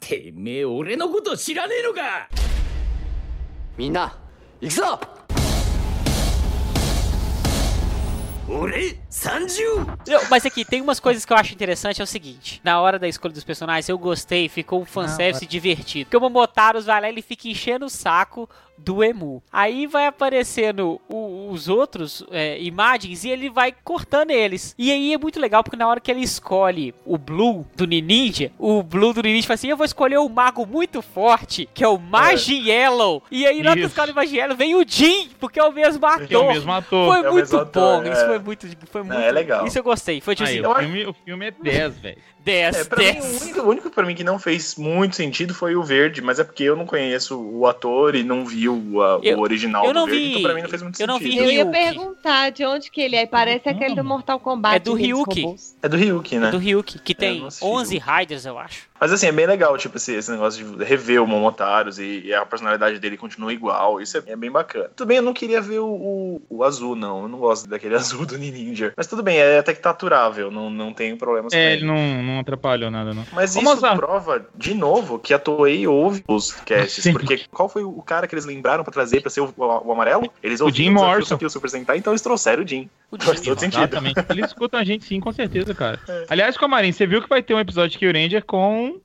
[0.00, 1.34] Teme, ore no koto?
[3.78, 4.12] Mina,
[10.06, 12.60] Eu- mas aqui, tem umas coisas que eu acho interessante, é o seguinte.
[12.64, 16.06] Na hora da escolha dos personagens, eu gostei, ficou um fanservice divertido.
[16.06, 18.48] Porque o Momotaros vai lá e ele fica enchendo o saco
[18.84, 19.42] do Emu.
[19.52, 24.74] Aí vai aparecendo o- os outros é, imagens e ele vai cortando eles.
[24.78, 28.50] E aí é muito legal, porque na hora que ele escolhe o Blue do Ninja,
[28.58, 31.88] o Blue do Ninja fala assim, eu vou escolher um mago muito forte, que é
[31.88, 33.22] o Magi Yellow.
[33.30, 35.72] E aí na hora que escolhe o Magi Yellow, vem o Jin, porque é o
[35.72, 36.26] mesmo ator.
[36.30, 37.14] É o mesmo ator.
[37.14, 38.12] Foi É o muito ator, bom, é.
[38.12, 39.20] isso foi muito, foi Não, muito.
[39.22, 39.66] é legal.
[39.66, 40.20] Isso eu gostei.
[40.20, 42.18] Foi tipo Aí, assim, o, filme, o filme é 10, velho.
[42.44, 43.42] 10, É, pra mim, o 10.
[43.42, 46.44] único, o único pra mim que não fez muito sentido foi o verde, mas é
[46.44, 49.92] porque eu não conheço o ator e não vi o, a- Eu- o original eu
[49.92, 51.30] não do verde, vi- então pra mim não fez muito eu não sentido.
[51.32, 53.26] vi Eu ia perguntar de onde que ele é.
[53.26, 54.76] Parece aquele do Mortal Kombat.
[54.76, 55.44] É do Ryuki.
[55.82, 56.50] É do Ryuki, né?
[56.50, 58.10] Do Ryuki, que tem não assisti 11 Ryuki.
[58.20, 58.89] Riders, eu acho.
[59.00, 62.34] Mas assim, é bem legal, tipo, esse, esse negócio de rever o Momotaros e, e
[62.34, 64.00] a personalidade dele continua igual.
[64.00, 64.90] Isso é, é bem bacana.
[64.94, 67.22] Tudo bem, eu não queria ver o, o, o azul, não.
[67.22, 68.92] Eu não gosto daquele azul do Ninja.
[68.96, 71.84] Mas tudo bem, é até que tá aturável, não, não tenho problemas com É, ele.
[71.86, 73.24] não, não atrapalhou nada, não.
[73.32, 73.96] Mas Ô, isso Mozart.
[73.96, 77.02] prova, de novo, que a Toei ouve os casts.
[77.02, 77.12] Sim.
[77.12, 79.92] Porque qual foi o cara que eles lembraram pra trazer pra ser o, o- o
[79.92, 80.30] amarelo?
[80.42, 81.34] Eles O ouviram Jim o desafio Morrison.
[81.36, 82.88] Tokyo Super Sentai, então eles trouxeram o Jim.
[83.10, 83.44] O Faz Jin.
[83.46, 83.80] todo sentido.
[83.82, 84.24] Exatamente.
[84.28, 85.98] Eles escutam a gente sim, com certeza, cara.
[86.08, 86.26] É.
[86.28, 88.44] Aliás, Comarim, você viu que vai ter um episódio de Kill Ranger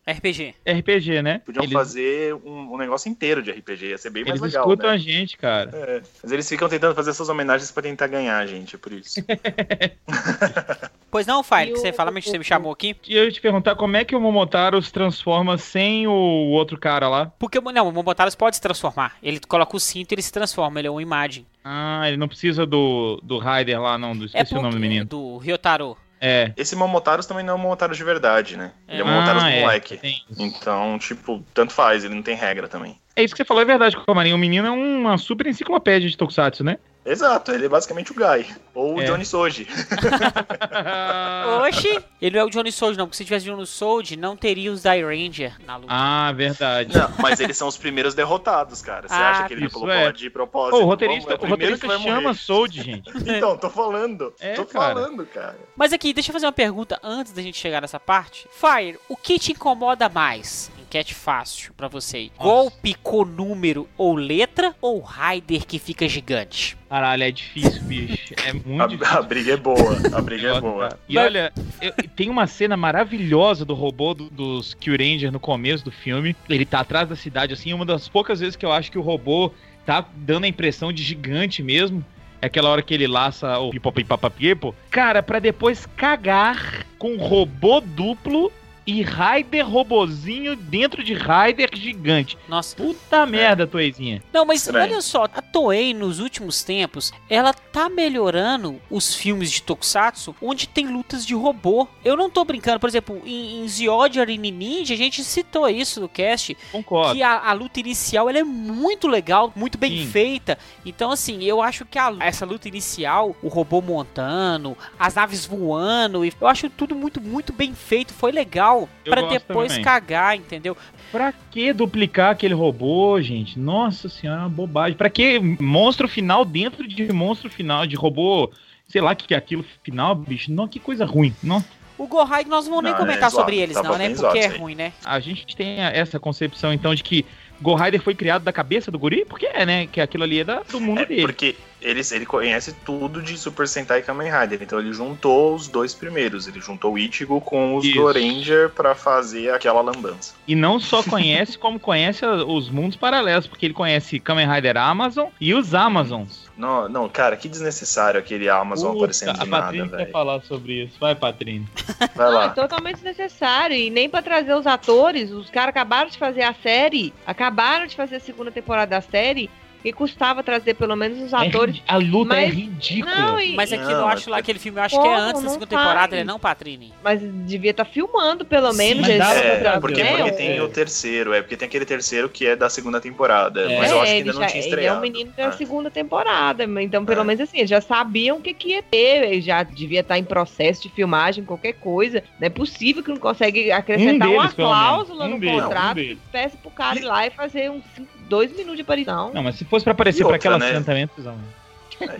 [0.07, 0.55] RPG.
[0.65, 1.39] RPG, né?
[1.39, 4.67] Podiam eles, fazer um, um negócio inteiro de RPG, ia ser bem mais eles legal.
[4.67, 4.95] escutam né?
[4.95, 5.71] a gente, cara.
[5.73, 9.21] É, mas eles ficam tentando fazer essas homenagens pra tentar ganhar, gente, é por isso.
[11.15, 12.93] Pois não, Fire, que você fala, mas você me chamou aqui.
[13.07, 16.77] E eu ia te perguntar como é que o Momotaro se transforma sem o outro
[16.77, 17.31] cara lá.
[17.39, 19.15] Porque, não, o Momotaros pode se transformar.
[19.23, 21.45] Ele coloca o cinto e ele se transforma, ele é uma imagem.
[21.63, 24.13] Ah, ele não precisa do, do Rider lá, não.
[24.13, 25.05] Do, esqueci o nome do menino.
[25.05, 25.95] Do Ryotaro.
[26.25, 26.51] É.
[26.57, 28.71] Esse Momotaros também não é um Momotaros de verdade, né?
[28.87, 29.99] Ele é um Ah, Momotaros é, moleque.
[30.39, 32.97] Então, tipo, tanto faz, ele não tem regra também.
[33.15, 34.33] É isso que você falou, é verdade, Comarim.
[34.33, 36.77] O menino é uma super enciclopédia de Tokusatsu, né?
[37.05, 38.47] Exato, ele é basicamente o Guy.
[38.73, 39.05] Ou o É.
[39.05, 39.67] Johnny Soji.
[41.67, 42.03] Oxi!
[42.21, 44.81] Ele não é o Johnny Sold, não, porque se tivesse Johnny Sold, não teria os
[44.81, 45.87] Die Ranger na luta.
[45.91, 46.97] ah, verdade.
[46.97, 49.07] Não, mas eles são os primeiros derrotados, cara.
[49.07, 50.11] Você Ah, acha que ele colocou é.
[50.11, 50.71] de propósito?
[50.71, 52.33] Pô, o Vamos, roteirista, é o primeiro roteirista chama.
[52.33, 53.11] Sold, gente.
[53.35, 54.33] Então, tô falando.
[54.39, 54.93] É, tô cara.
[54.95, 55.57] falando, cara.
[55.75, 58.47] Mas aqui, deixa eu fazer uma pergunta antes da gente chegar nessa parte.
[58.51, 60.71] Fire, o que te incomoda mais?
[60.85, 62.17] Enquete fácil pra você.
[62.17, 62.31] aí.
[62.37, 66.77] Golpe com número ou letra ou Rider que fica gigante?
[66.89, 68.33] Caralho, é difícil, bicho.
[68.45, 69.13] É muito difícil.
[69.15, 69.97] A, a briga é boa.
[70.13, 70.99] A briga é Nossa, boa.
[71.09, 75.83] E olha, eu- tem uma cena maravilhosa do robô do- dos Kill Ranger no começo
[75.83, 76.35] do filme.
[76.47, 79.01] Ele tá atrás da cidade, assim, uma das poucas vezes que eu acho que o
[79.01, 79.51] robô
[79.85, 82.05] tá dando a impressão de gigante mesmo.
[82.41, 84.75] É aquela hora que ele laça o pipopipapapipo.
[84.91, 88.51] Cara, pra depois cagar com robô duplo
[88.87, 92.37] e Raider robozinho dentro de Raider gigante.
[92.47, 92.75] Nossa.
[92.75, 94.21] Puta merda, Toeizinha.
[94.31, 94.91] Não, mas Estranho.
[94.93, 100.67] olha só, a Toei nos últimos tempos, ela tá melhorando os filmes de Tokusatsu onde
[100.67, 101.87] tem lutas de robô.
[102.03, 105.99] Eu não tô brincando, por exemplo, em, em Zyodiar e Ninja, a gente citou isso
[105.99, 107.13] no cast, Concordo.
[107.15, 110.07] que a, a luta inicial ela é muito legal, muito bem Sim.
[110.11, 110.57] feita.
[110.85, 116.23] Então, assim, eu acho que a- essa luta inicial, o robô montando, as naves voando,
[116.23, 118.13] e eu acho tudo muito, muito bem feito.
[118.13, 119.83] Foi legal Pra gosto depois também.
[119.83, 120.75] cagar, entendeu?
[121.11, 123.57] Pra que duplicar aquele robô, gente?
[123.59, 124.97] Nossa senhora, é uma bobagem.
[124.97, 128.51] Pra que monstro final dentro de monstro final, de robô,
[128.87, 130.51] sei lá o que que é aquilo final, bicho?
[130.51, 131.33] Não, que coisa ruim.
[131.41, 131.63] Não.
[131.97, 134.07] O Gohai nós não vamos nem Não, é comentar zoado, sobre eles, tava não, né?
[134.07, 134.91] bem Porque zoado é ruim, né?
[135.05, 137.25] A gente tem essa concepção, então, de que
[137.61, 139.23] Ghost foi criado da cabeça do guri?
[139.23, 139.87] Porque é, né?
[139.87, 141.21] Que aquilo ali é da- do mundo É, dele.
[141.21, 145.67] porque eles, ele conhece tudo de Super Sentai e Kamen Rider, então ele juntou os
[145.67, 146.47] dois primeiros.
[146.47, 147.95] Ele juntou o Ichigo com os Isso.
[148.01, 150.33] Goranger pra fazer aquela lambança.
[150.47, 155.27] E não só conhece, como conhece os mundos paralelos, porque ele conhece Kamen Rider Amazon
[155.39, 156.45] e os Amazons.
[156.57, 160.11] Não, não, cara, que desnecessário aquele Amazon Puta, aparecendo a de nada, Patrícia quer velho.
[160.11, 160.93] falar sobre isso.
[160.99, 161.67] Vai, Patrícia.
[162.15, 162.49] Vai Não, é lá.
[162.49, 163.75] totalmente desnecessário.
[163.75, 165.31] E nem pra trazer os atores.
[165.31, 167.13] Os caras acabaram de fazer a série.
[167.27, 169.49] Acabaram de fazer a segunda temporada da série.
[169.85, 171.77] E custava trazer pelo menos os atores.
[171.87, 173.15] É a luta é Mas- ridícula.
[173.15, 175.11] Não, e- Mas aquilo, Não, eu acho é- lá, aquele filme, eu acho que é
[175.11, 175.21] Como?
[175.21, 176.23] antes da segunda temporada, né?
[176.23, 176.91] Não, Patrini?
[177.03, 179.05] Mas devia estar filmando, pelo Sim, menos.
[179.07, 179.33] pra
[179.75, 180.09] É, porque, né?
[180.17, 180.61] porque É, tem é.
[180.63, 183.61] o terceiro, é porque tem aquele terceiro que é da segunda temporada.
[183.71, 183.77] É.
[183.77, 184.97] Mas eu acho que É, ainda ele não já- tinha Ele é estreado.
[184.97, 185.51] um menino da É.
[185.51, 187.23] segunda temporada, então pelo É.
[187.23, 190.23] menos assim, eles já sabiam o que, que ia ter, ele já devia estar em
[190.23, 192.23] processo de filmagem, qualquer coisa.
[192.39, 195.61] Não é possível que não consegue acrescentar Um deles, uma cláusula Um no deles, um
[195.61, 196.17] contrato deles.
[196.17, 199.31] que peça pro cara ir lá e fazer uns cinco- dois minutos de aparição.
[199.33, 200.67] Não, mas se fosse pra aparecer E pra outra, aquela né?
[200.73, 201.37] cena também, precisava.
[201.37, 201.43] né?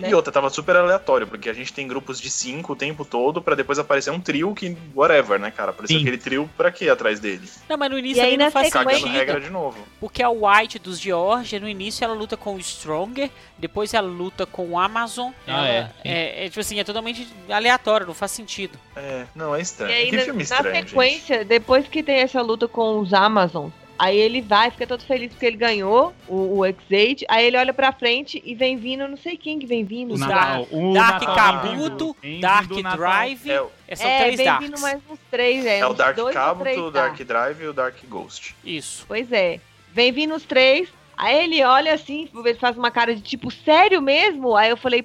[0.08, 3.42] E outra, tava super aleatório, porque a gente tem grupos de cinco o tempo todo
[3.42, 5.68] pra depois aparecer um trio que, whatever, né, cara?
[5.70, 6.02] Apareceu Sim.
[6.02, 7.46] aquele trio pra quê atrás dele?
[7.68, 9.40] Não, mas no início E aí, não na faz Cagando regra sentido.
[9.44, 9.76] de novo.
[10.00, 14.46] Porque a White dos Georgia, no início ela luta com o Stronger, depois ela luta
[14.46, 15.30] com o Amazon.
[15.46, 15.90] Ah, Ela- é, sim.
[16.06, 18.78] é, é, tipo assim, é totalmente aleatório, não faz sentido.
[18.96, 19.92] É, não, é E estranho.
[19.94, 20.88] aí, que na, filme na estranho, gente.
[20.88, 25.30] sequência, depois que tem essa luta com os Amazons, aí ele vai, fica todo feliz
[25.32, 29.16] porque ele ganhou o, o X8, aí ele olha pra frente e vem vindo, não
[29.16, 30.14] sei quem que vem vindo.
[30.14, 30.18] O?
[30.18, 31.62] Natal, o Dark Natal.
[31.62, 32.68] Bem-vindo Dark.
[32.96, 34.68] Drive, É, é, são É, três vem Darks.
[34.68, 35.78] vindo mais uns três, é.
[35.78, 36.16] é o Dark
[36.60, 37.18] três o Dark.
[37.22, 38.54] Drive e o Dark Ghost.
[38.64, 39.04] Isso.
[39.08, 39.60] Pois é.
[39.92, 40.88] Vem vindo os três.
[41.16, 44.54] Aí ele olha assim, ele faz uma cara de tipo, sério mesmo?
[44.54, 45.02] Aí eu falei,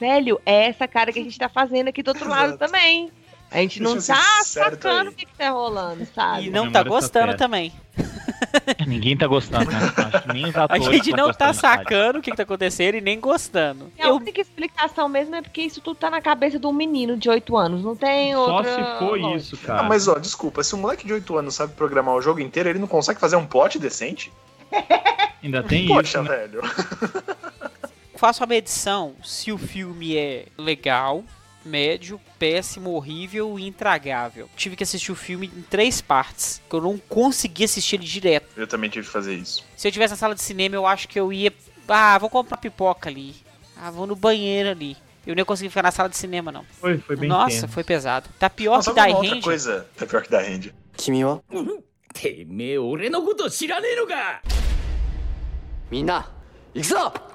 [0.00, 3.10] velho, é essa cara que a gente tá fazendo aqui do outro lado também.
[3.50, 6.46] A gente não tá sacando o que, que tá rolando, sabe?
[6.46, 7.70] E não tá gostando também.
[8.86, 9.78] Ninguém tá gostando, né?
[9.96, 12.96] Acho que nem os A gente tão não tá sacando o que, que tá acontecendo
[12.96, 13.90] e nem gostando.
[13.98, 17.16] A Eu, única explicação mesmo é porque isso tudo tá na cabeça de um menino
[17.16, 17.82] de 8 anos.
[17.82, 18.74] Não tem Só outra.
[18.74, 19.36] se for lógica.
[19.36, 19.80] isso, cara.
[19.80, 22.68] Ah, mas ó, desculpa, se um moleque de 8 anos sabe programar o jogo inteiro,
[22.68, 24.32] ele não consegue fazer um plot decente?
[25.42, 26.36] Ainda tem Poxa, isso, né?
[26.36, 26.62] velho.
[28.16, 31.24] faço a medição se o filme é legal,
[31.64, 34.48] médio, péssimo, horrível e intragável.
[34.56, 38.48] Tive que assistir o filme em três partes, que eu não consegui assistir ele direto.
[38.56, 39.64] Eu também tive que fazer isso.
[39.76, 41.52] Se eu tivesse na sala de cinema, eu acho que eu ia.
[41.88, 43.34] Ah, vou comprar pipoca ali.
[43.76, 44.96] Ah, vou no banheiro ali.
[45.26, 46.64] Eu nem consegui ficar na sala de cinema, não.
[46.80, 48.28] Foi, foi bem Nossa, foi pesado.
[48.38, 49.16] Tá pior Nossa, que da Ranger.
[49.18, 50.74] outra coisa tá pior que da Ranger.
[50.96, 51.40] Kimi wa?
[52.12, 54.42] Teme, ore no koto shirane no ga!
[55.90, 56.26] Mina,
[56.74, 57.31] iku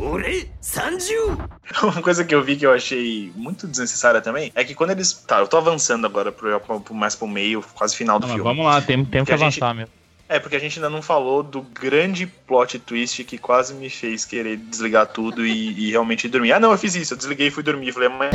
[1.82, 5.12] Uma coisa que eu vi que eu achei muito desnecessária também é que quando eles.
[5.12, 8.48] Tá, eu tô avançando agora pro, pro- mais pro meio, quase final do Não, filme.
[8.48, 9.92] vamos lá, temos, temos que Que a gente- avançar mesmo.
[10.30, 14.24] É, porque a gente ainda não falou do grande plot twist que quase me fez
[14.24, 16.52] querer desligar tudo e, e realmente dormir.
[16.52, 17.90] Ah, não, eu fiz isso, eu desliguei e fui dormir.
[17.92, 18.30] Falei, amanhã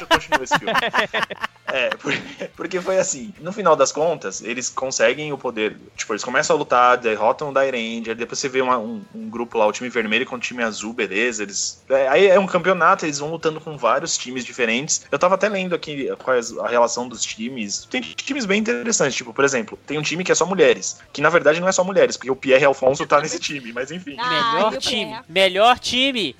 [0.00, 0.74] eu continuo esse filme.
[1.72, 2.12] É, por-
[2.56, 5.76] porque foi assim, no final das contas, eles conseguem o poder.
[5.96, 9.56] Tipo, eles começam a lutar, derrotam o Dairanger, depois você vê uma- um, um grupo
[9.56, 11.44] lá, o time vermelho com o time azul, beleza.
[11.44, 11.80] Eles.
[11.88, 15.06] é, aí é um campeonato, eles vão lutando com vários times diferentes.
[15.12, 17.86] Eu tava até lendo aqui a relação dos times.
[17.88, 20.98] Tem times bem interessantes, tipo, por exemplo, tem um time que é só mulheres.
[21.12, 23.90] Que na verdade não é só mulheres, porque o Pierre Alfonso tá nesse time, mas
[23.90, 24.16] enfim.
[24.18, 25.18] Ah, Melhor time.
[25.28, 26.36] Melhor time.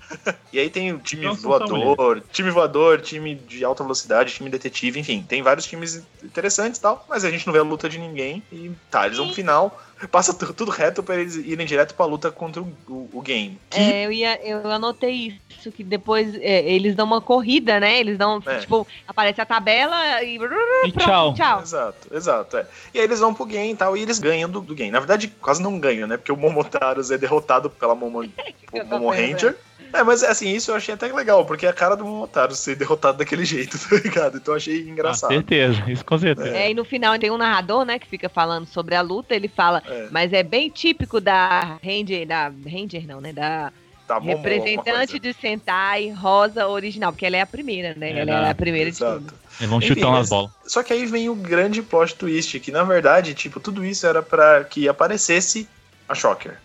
[0.53, 4.99] E aí tem o time Não voador, time voador, time de alta velocidade, time detetive,
[4.99, 7.99] enfim, tem vários times interessantes e tal, mas a gente não vê a luta de
[7.99, 11.95] ninguém e tá, eles vão pro final, passa tu- tudo reto pra eles irem direto
[11.95, 13.59] pra luta contra o, o- o game.
[13.69, 17.99] Que É, eu, ia, eu anotei isso, que depois é, eles dão uma corrida, né?
[18.01, 18.59] Eles dão, É.
[18.59, 20.39] tipo, aparece a tabela e.
[20.87, 21.35] E tchau.
[21.35, 21.61] Tchau.
[21.63, 22.67] Exato, exato, é.
[22.95, 24.91] E aí eles vão pro game e tal, e eles ganham do, do game.
[24.91, 26.17] Na verdade, quase não ganham, né?
[26.17, 28.23] Porque o Momotaros é derrotado pela Momo,
[28.89, 29.57] Momo vendo, Ranger.
[29.93, 32.77] É, mas assim, isso eu achei até legal, porque é a cara do Momotaro ser
[32.77, 34.37] derrotado daquele jeito, tá ligado?
[34.39, 35.31] Então eu achei Com engraçado.
[35.31, 36.57] certeza, isso com certeza.
[36.57, 39.49] É, e no final tem um narrador, né, que fica falando sobre a luta, ele
[39.49, 40.09] fala, É.
[40.11, 43.73] mas é bem típico da Ranger, da Ranger não, né, da
[44.07, 48.25] Tá bom, representante de Sentai rosa original, porque ela é a primeira, né, É, ela
[48.41, 48.47] não.
[48.47, 49.21] é a primeira de Exato.
[49.21, 49.35] tudo.
[49.61, 50.51] Eles vão Enfim, chutando mas- as bolas.
[50.67, 54.21] Só que aí vem o grande plot twist, que na verdade, tipo, tudo isso era
[54.23, 55.69] pra que aparecesse
[56.09, 56.59] a Shocker.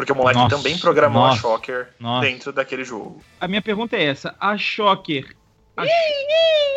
[0.00, 2.26] Porque o moleque Nossa, também programou nossa, a Shocker nossa.
[2.26, 3.20] dentro daquele jogo.
[3.38, 5.36] A minha pergunta é essa: a Shocker
[5.76, 5.86] ach-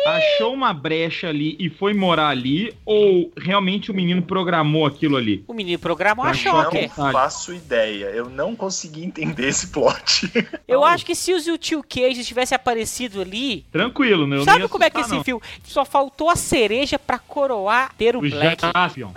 [0.06, 2.76] achou uma brecha ali e foi morar ali?
[2.84, 5.42] Ou realmente o menino programou aquilo ali?
[5.48, 6.90] O menino programou a Shocker.
[6.98, 8.06] Não faço ideia.
[8.10, 10.30] Eu não consegui entender esse plot.
[10.68, 13.64] Eu acho que se o Tio Cage tivesse aparecido ali.
[13.72, 14.36] Tranquilo, né?
[14.36, 15.42] Eu não Sabe como é que assustar, esse filme.
[15.64, 18.28] Só faltou a cereja pra coroar ter o não.
[18.28, 18.60] O Black.
[18.60, 19.12] Jaspion.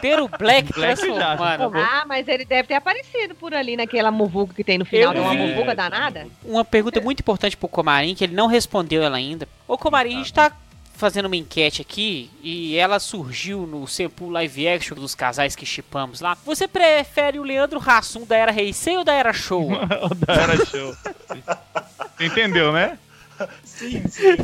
[0.00, 1.76] Ter o Black Black transformando.
[1.76, 5.12] Ah, mas ele deve ter aparecido por ali naquela muvuca que tem no final, Eu
[5.12, 6.26] tem uma muvuca danada.
[6.44, 9.48] Uma pergunta muito importante pro Comarim, que ele não respondeu ela ainda.
[9.66, 10.52] Ô Comarim, a gente tá
[11.00, 16.20] fazendo uma enquete aqui e ela surgiu no Sempu Live Action dos casais que chipamos
[16.20, 16.36] lá.
[16.44, 19.70] Você prefere o Leandro Hassum da Era Heisei ou da Era Show?
[20.26, 20.94] Da Era Show.
[22.20, 22.98] Entendeu, né?
[23.64, 24.36] sim, sim.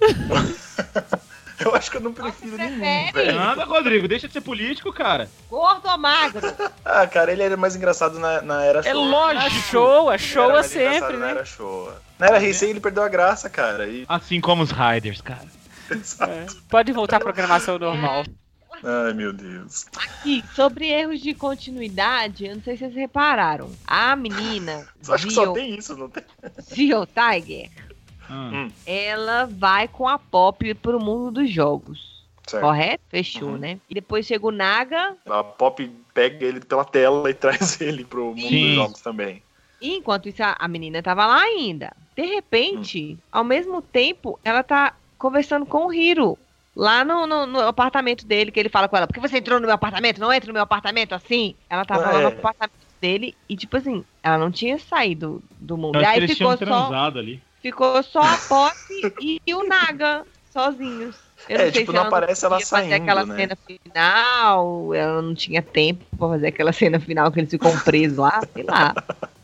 [1.60, 3.12] eu acho que eu não prefiro Você nenhum, prefere?
[3.12, 3.38] velho.
[3.38, 5.28] Nada, Rodrigo, deixa de ser político, cara.
[5.48, 6.40] Gordo ou magro?
[6.84, 9.00] Ah, cara, ele era mais engraçado na, na era É show.
[9.02, 9.50] A lógico.
[9.70, 11.30] show, Ele show era é sempre, Na né?
[11.30, 11.92] era show.
[12.18, 13.86] Na era Heisei ele perdeu a graça, cara.
[13.88, 14.04] E...
[14.08, 15.46] Assim como os Riders, cara.
[15.88, 16.46] É.
[16.68, 18.24] Pode voltar à programação normal.
[18.84, 19.86] Ai, meu Deus.
[20.24, 23.70] E sobre erros de continuidade, eu não sei se vocês repararam.
[23.86, 26.24] A menina, acho que só Zio, tem isso, não tem?
[26.74, 27.70] Zio Tiger,
[28.28, 32.16] Ah, ela vai com a Pop pro mundo dos jogos.
[32.46, 32.62] Certo.
[32.64, 33.02] Correto?
[33.10, 33.58] Fechou, Uhum.
[33.58, 33.80] né?
[33.88, 38.34] E depois chega o Naga, A Pop pega ele pela tela e traz ele pro
[38.34, 38.60] mundo Sim.
[38.66, 39.42] dos jogos também.
[39.80, 41.92] e enquanto isso a, menina tava lá ainda.
[42.16, 46.38] De repente, ao mesmo tempo, ela tá conversando com o Hiro.
[46.74, 49.58] Lá no, no- no apartamento dele, que ele fala com ela, por que você entrou
[49.58, 50.20] no meu apartamento?
[50.20, 51.54] Não entra no meu apartamento assim?
[51.70, 52.38] Ela tava Ah, lá no é.
[52.38, 55.96] apartamento dele e, tipo assim, ela não tinha saído do mundo.
[55.96, 57.40] eu E aí eles ficou só, ali.
[57.66, 58.74] Ficou só a Pop
[59.20, 61.16] e, o Naga sozinhos.
[61.48, 63.36] Eu É, tipo, não aparece ela podia fazer saindo, aquela né?
[63.36, 68.18] cena final, ela não tinha tempo pra fazer aquela cena final que eles ficam presos
[68.18, 68.94] lá, sei lá.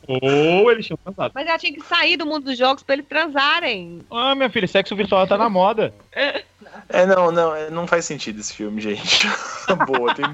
[0.08, 1.32] Ou eles tinham transado.
[1.34, 4.00] Mas ela tinha que sair do mundo dos jogos pra eles transarem.
[4.10, 5.94] Ah, minha filha, sexo virtual tá na moda.
[6.92, 9.26] É, não, não, é, não faz sentido esse filme, gente.
[9.86, 10.26] Boa, tem...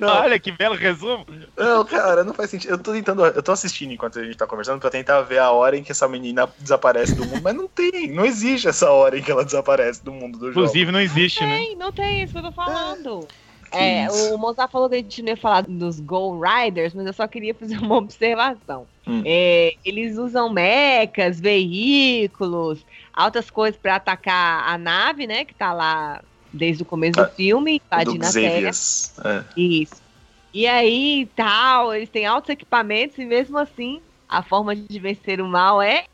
[0.00, 1.26] Não, Olha que belo resumo.
[1.54, 2.70] não, cara, não faz sentido.
[2.70, 5.50] Eu tô tentando, eu tô assistindo enquanto a gente tá conversando pra tentar ver a
[5.50, 9.18] hora em que essa menina desaparece do mundo, mas não tem, não existe essa hora
[9.18, 10.60] em que ela desaparece do mundo do jogo.
[10.60, 11.58] Inclusive, não existe, né?
[11.58, 13.20] Tem, não tem isso que eu tô falando.
[13.20, 17.06] Que É, o Mozart falou que a gente não ia falar dos Go Riders, mas
[17.06, 18.86] eu só queria fazer uma observação.
[19.06, 19.22] Hum.
[19.24, 25.44] É, eles usam mechas, veículos, altas coisas pra atacar a nave, né?
[25.44, 28.70] Que tá lá desde o começo Ah, do filme, do invadindo a Terra.
[29.24, 29.44] É.
[29.56, 30.02] Isso.
[30.52, 35.46] E aí, tal, eles têm altos equipamentos e mesmo assim, a forma de vencer o
[35.46, 36.04] mal é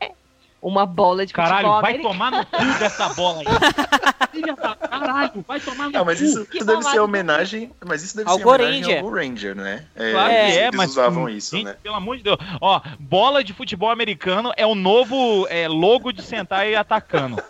[0.67, 2.13] uma bola de Caralho, futebol vai americano.
[2.13, 3.45] tomar no cu dessa bola aí.
[4.89, 6.25] Caralho, vai tomar no Ah, mas cu.
[6.25, 7.71] isso, que isso deve ser homenagem.
[7.85, 9.85] Mas isso deve Ao ser homenagem ao Ranger, né?
[9.95, 11.75] É, Claro que é, eles mas usavam isso, gente, né?
[11.83, 12.37] pelo amor de Deus.
[12.59, 17.41] Ó, bola de futebol americano é o novo é, logo de sentar e atacando.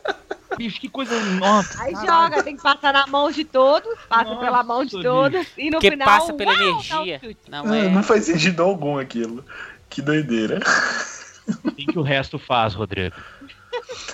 [0.58, 1.18] Bicho, que coisa.
[1.20, 1.82] Nossa.
[1.84, 2.32] Aí caralho.
[2.32, 5.04] joga, tem que passar na mão de todos, passa Nossa, pela mão de bicho.
[5.04, 6.08] todos e no Porque final.
[6.08, 7.22] passa pela uau, energia.
[7.50, 7.90] Não Ah, é.
[7.90, 9.44] Não faz sentido algum aquilo.
[9.90, 10.60] Que doideira.
[11.64, 13.16] O que, o resto faz, Rodrigo?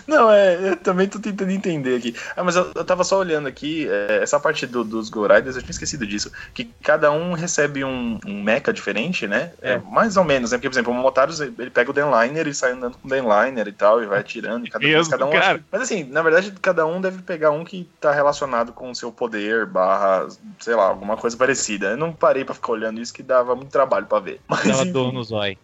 [0.07, 2.15] Não, é, eu também tô tentando entender aqui.
[2.35, 5.55] Ah, mas eu, eu tava só olhando aqui, é, essa parte do- dos Go Riders,
[5.55, 6.31] eu tinha esquecido disso.
[6.53, 9.53] Que cada um recebe um, um mecha diferente, né?
[9.61, 9.77] É.
[9.77, 10.57] mais ou menos, né?
[10.57, 13.67] Porque, por exemplo, o Motaros, ele pega o Denliner e sai andando com o Denliner
[13.67, 14.65] e tal, e vai atirando.
[14.65, 15.61] E cada, mas Mesmo, cada um.
[15.71, 19.11] Mas assim, na verdade, cada um deve pegar um que tá relacionado com o seu
[19.11, 20.27] poder, barra,
[20.59, 21.91] sei lá, alguma coisa parecida.
[21.91, 24.41] Eu não parei pra ficar olhando isso, que dava muito trabalho pra ver.
[24.47, 24.91] Mas, enfim.
[24.91, 25.57] dor no zóio.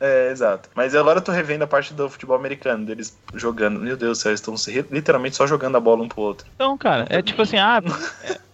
[0.00, 0.68] É, exato.
[0.74, 3.80] Mas agora eu tô revendo a parte do futebol americano, deles jogando.
[3.80, 4.54] Meu Deus do céu, eles estão
[4.90, 6.46] literalmente só jogando a bola um pro outro.
[6.54, 7.82] Então, cara, é tipo assim, ah,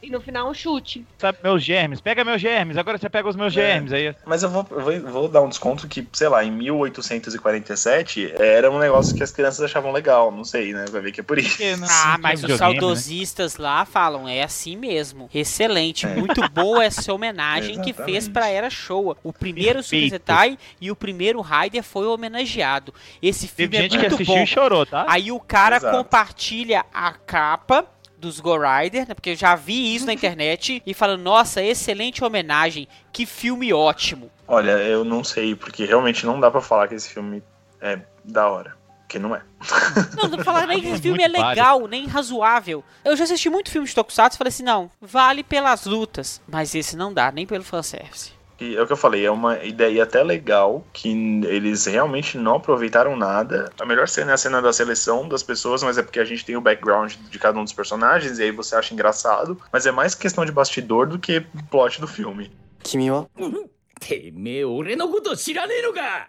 [0.03, 1.05] E no final um chute.
[1.19, 3.57] sabe, meus germes, pega meus germes, agora você pega os meus É.
[3.57, 3.93] germes.
[3.93, 8.35] Aí, Mas eu vou, eu vou, vou dar um desconto que, sei lá, em 1847
[8.39, 10.31] era um negócio que as crianças achavam legal.
[10.31, 10.85] Não sei, né?
[10.91, 11.63] Vai ver que é por isso.
[11.79, 12.57] não- Ah, mas os né?
[12.57, 15.29] saudosistas lá falam, é assim mesmo.
[15.35, 16.15] Excelente, É.
[16.15, 19.17] muito boa essa homenagem que fez pra Era Showa.
[19.23, 20.59] O primeiro Super Perfeito.
[20.81, 22.93] E o primeiro Raider foi homenageado.
[23.23, 24.43] Esse filme Teve gente é que muito assistiu bom.
[24.43, 25.05] e chorou, tá?
[25.09, 25.97] Aí o cara Exato.
[25.97, 27.87] compartilha a capa
[28.19, 32.25] dos Go Rider, né, porque eu já vi isso na internet, e fala, nossa, excelente
[32.25, 34.31] homenagem, que filme ótimo.
[34.49, 37.43] Olha, eu não sei, porque realmente não dá pra falar que esse filme
[37.81, 38.77] é da hora.
[39.07, 39.43] Que não é.
[40.17, 42.83] Não, não falar nem que esse filme é legal, nem razoável.
[43.05, 46.41] Eu já assisti muito filme de Tokusatsu e falei assim, não, vale pelas lutas.
[46.49, 48.33] Mas esse não dá, nem pelo fanservice.
[48.61, 51.09] E é o que eu falei, é uma ideia até legal que
[51.47, 53.73] eles realmente não aproveitaram nada.
[53.81, 56.45] A melhor cena é a cena da seleção das pessoas, mas é porque a gente
[56.45, 59.91] tem o background de cada um dos personagens e aí você acha engraçado, mas é
[59.91, 61.41] mais questão de bastidor do que
[61.71, 62.51] plot do filme.
[62.83, 63.27] Kimi wa?
[64.67, 66.29] Ore no koto shirane no ka?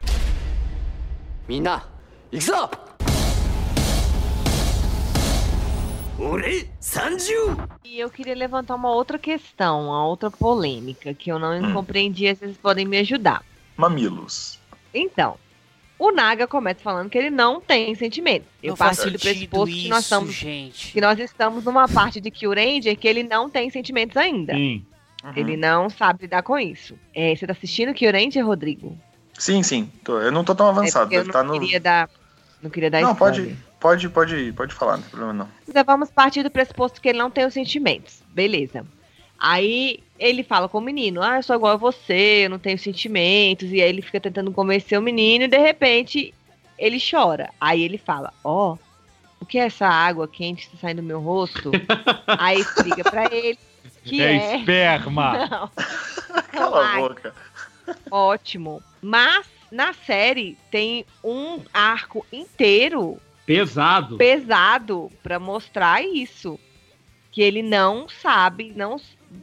[1.47, 1.84] Minna,
[2.32, 2.84] iku
[7.84, 11.74] E eu queria levantar uma outra questão, uma outra polêmica, que eu não Hum.
[11.74, 13.43] compreendi, se vocês podem me ajudar.
[13.76, 14.57] Mamilos.
[14.93, 15.38] Então,
[15.99, 18.47] o Naga começa falando que ele não tem sentimentos.
[18.63, 20.91] Eu não parto do pressuposto isso, que nós estamos gente.
[20.93, 24.53] que nós estamos numa parte de Kill Ranger que ele não tem sentimentos ainda.
[24.53, 24.86] Sim.
[25.24, 25.34] Uhum.
[25.36, 26.97] Ele não sabe lidar com isso.
[27.13, 28.97] É, você tá assistindo Kill Ranger, Rodrigo?
[29.38, 29.91] Sim, sim.
[30.03, 31.05] Tô- eu não tô tão É avançado.
[31.05, 31.59] porque eu Deve não tá no.
[31.59, 32.09] queria dar.
[32.61, 33.43] Não queria dar Não, spoiler.
[33.43, 35.49] pode, pode, pode, pode falar, não tem problema não.
[35.67, 38.23] Então vamos partir do pressuposto que ele não tem os sentimentos.
[38.33, 38.83] Beleza.
[39.38, 42.79] Aí ele fala com o menino: Ah, eu sou igual a você, eu não tenho
[42.79, 43.71] sentimentos.
[43.71, 46.33] E aí ele fica tentando convencer o menino e de repente
[46.79, 47.51] ele chora.
[47.61, 48.75] Aí ele fala: Ó,
[49.39, 51.71] o que é essa água quente que está saindo do meu rosto?
[52.39, 53.59] aí explica pra ele
[54.03, 54.57] que é, é.
[54.57, 55.45] esperma.
[55.47, 55.69] Não.
[56.51, 57.36] Cala a Ai, boca.
[58.09, 58.81] Ótimo.
[58.99, 64.17] Mas na série tem um arco inteiro Pesado.
[64.17, 66.59] pesado pra mostrar isso.
[67.31, 68.95] Que ele não sabe, não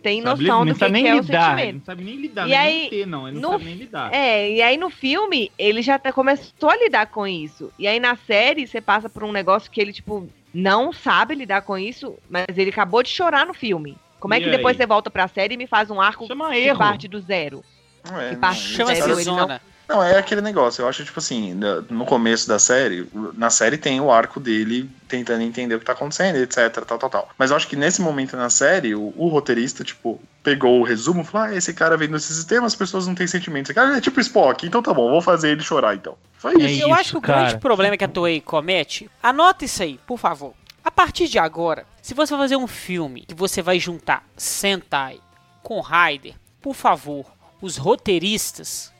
[0.03, 1.53] tem Sabe, noção do que, que é o lidar.
[1.53, 1.74] Ele sentimento.
[1.76, 3.28] não sabe nem lidar, E nem aí, ter, não.
[3.28, 4.14] Ele não no sabe nem lidar.
[4.14, 7.70] É, e aí no filme ele já tá- começou a lidar com isso.
[7.78, 11.61] E aí na série você passa por um negócio que ele, tipo, não sabe lidar
[11.62, 13.98] com isso, mas ele acabou de chorar no filme.
[14.18, 14.78] Como é E que depois aí?
[14.78, 16.78] você volta pra série e me faz um arco Chama que erro.
[16.78, 17.62] parte do zero?
[18.11, 19.61] Não é, Que parte Sério, é- ele não-.
[19.89, 20.83] Não, é aquele negócio.
[20.83, 21.59] Eu acho, tipo assim,
[21.91, 25.93] no começo da série, na série tem o arco dele tentando entender o que tá
[25.93, 27.28] acontecendo, etc, tal, tal, tal.
[27.37, 31.20] Mas eu acho que nesse momento na série, o, o roteirista, tipo, pegou o resumo
[31.20, 33.70] e falou: ah, esse cara vem nesse sistema, as pessoas não têm sentimentos.
[33.70, 36.16] Esse cara é tipo Spock, então tá bom, vou fazer ele chorar então.
[36.39, 36.83] Foi É isso.
[36.83, 40.18] eu isso, acho que o grande problema que a Toei comete, anota isso aí, por
[40.18, 40.55] favor.
[40.85, 45.20] A partir de agora, se você vai fazer um filme que você vai juntar Sentai
[45.62, 47.26] com Raider, por favor,
[47.61, 48.93] os roteiristas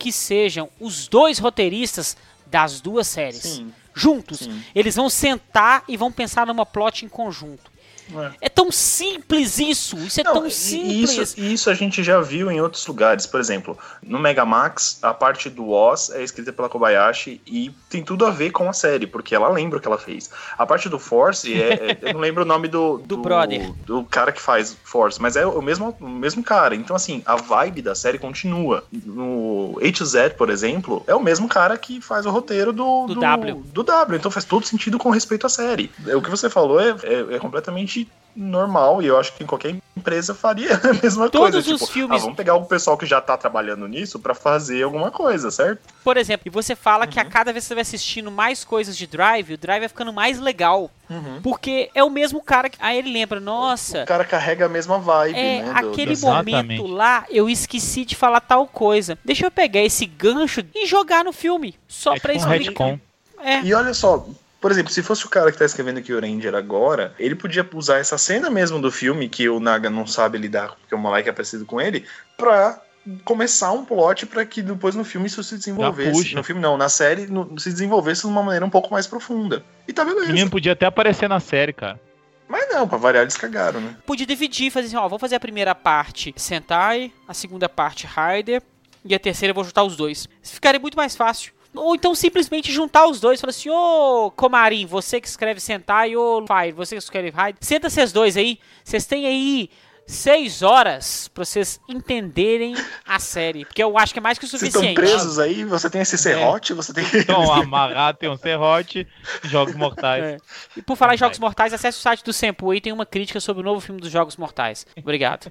[0.00, 3.42] que sejam os dois roteiristas das duas séries.
[3.42, 4.38] Sim, Juntos.
[4.38, 4.64] sim.
[4.74, 7.70] Eles vão sentar e vão pensar numa plot em conjunto.
[8.16, 8.30] É.
[8.42, 9.96] É tão simples isso.
[9.98, 11.10] Isso é Não, tão simples.
[11.16, 13.26] E isso, isso a gente já viu em outros lugares.
[13.26, 18.24] Por exemplo, no Megamax, a parte do Oz é escrita pela Kobayashi e tem tudo
[18.26, 20.30] a ver com a série, porque ela lembra o que ela fez.
[20.58, 23.72] A parte do Force, é, é- eu não lembro o nome do, Do brother.
[23.84, 26.74] do cara que faz Force, mas é o mesmo, o mesmo cara.
[26.74, 28.84] Então, assim, a vibe da série continua.
[28.92, 33.62] No H2Z, por exemplo, é o mesmo cara que faz o roteiro do, Do W.
[33.72, 34.18] do W.
[34.18, 35.90] Então faz todo sentido com respeito à série.
[36.14, 37.99] O que você falou é, é- é completamente
[38.36, 41.58] normal e eu acho que em qualquer empresa faria a mesma Todos coisa.
[41.58, 44.84] os tipo, filmes- ah, vamos pegar o pessoal que já tá trabalhando nisso pra fazer
[44.84, 45.80] alguma coisa, certo?
[46.04, 47.28] Por exemplo, e você fala que a Uhum.
[47.28, 50.38] cada vez que você vai assistindo mais coisas de Drive, o Drive vai ficando mais
[50.38, 50.90] legal.
[51.10, 51.40] Uhum.
[51.42, 52.78] Porque é o mesmo cara que.
[52.80, 54.04] Aí ele lembra, nossa.
[54.04, 55.72] O cara carrega a mesma vibe, É, né?
[55.82, 59.18] do- aquele das- momento lá, eu esqueci de falar tal coisa.
[59.24, 61.74] Deixa eu pegar esse gancho e jogar no filme.
[61.88, 62.98] Só É pra tipo um explicar.
[63.42, 63.60] É.
[63.62, 64.24] E olha só,
[64.60, 67.66] por exemplo, se fosse o cara que tá escrevendo aqui o Ranger agora, ele podia
[67.74, 71.28] usar essa cena mesmo do filme, que o Naga não sabe lidar, porque o moleque
[71.28, 72.04] é parecido com ele,
[72.36, 72.80] pra
[73.24, 76.12] começar um plot pra que depois no filme isso se desenvolvesse.
[76.12, 76.36] puxa.
[76.36, 79.64] No filme não, na série no- se desenvolvesse de uma maneira um pouco mais profunda.
[79.88, 80.26] E tá O beleza.
[80.28, 81.98] menino podia até aparecer na série, cara.
[82.46, 83.96] Mas não, pra variar eles cagaram, né?
[84.04, 88.60] Podia dividir, fazer assim, ó, vou fazer a primeira parte Sentai, a segunda parte Raider
[89.04, 90.28] e a terceira eu vou juntar os dois.
[90.42, 91.52] Isso ficaria muito mais fácil.
[91.74, 96.44] Ou então simplesmente juntar os dois, falar assim, ô Comarim, você que escreve Sentai, ô
[96.46, 99.70] Fire, você que escreve Raider, senta vocês dois aí, vocês têm aí
[100.06, 102.74] seis horas pra vocês entenderem
[103.06, 104.96] a série, porque eu acho que é mais que o Vocês estão suficiente.
[105.10, 107.18] presos aí, você tem esse serrote, você tem que.
[107.18, 109.06] Então, amarrado tem um serrote,
[109.44, 110.24] jogos mortais.
[110.24, 110.36] É.
[110.76, 113.38] E por falar em Jogos Mortais, acesse o site do Sempo aí tem uma crítica
[113.40, 114.86] sobre o novo filme dos Jogos Mortais.
[114.96, 115.50] Obrigado.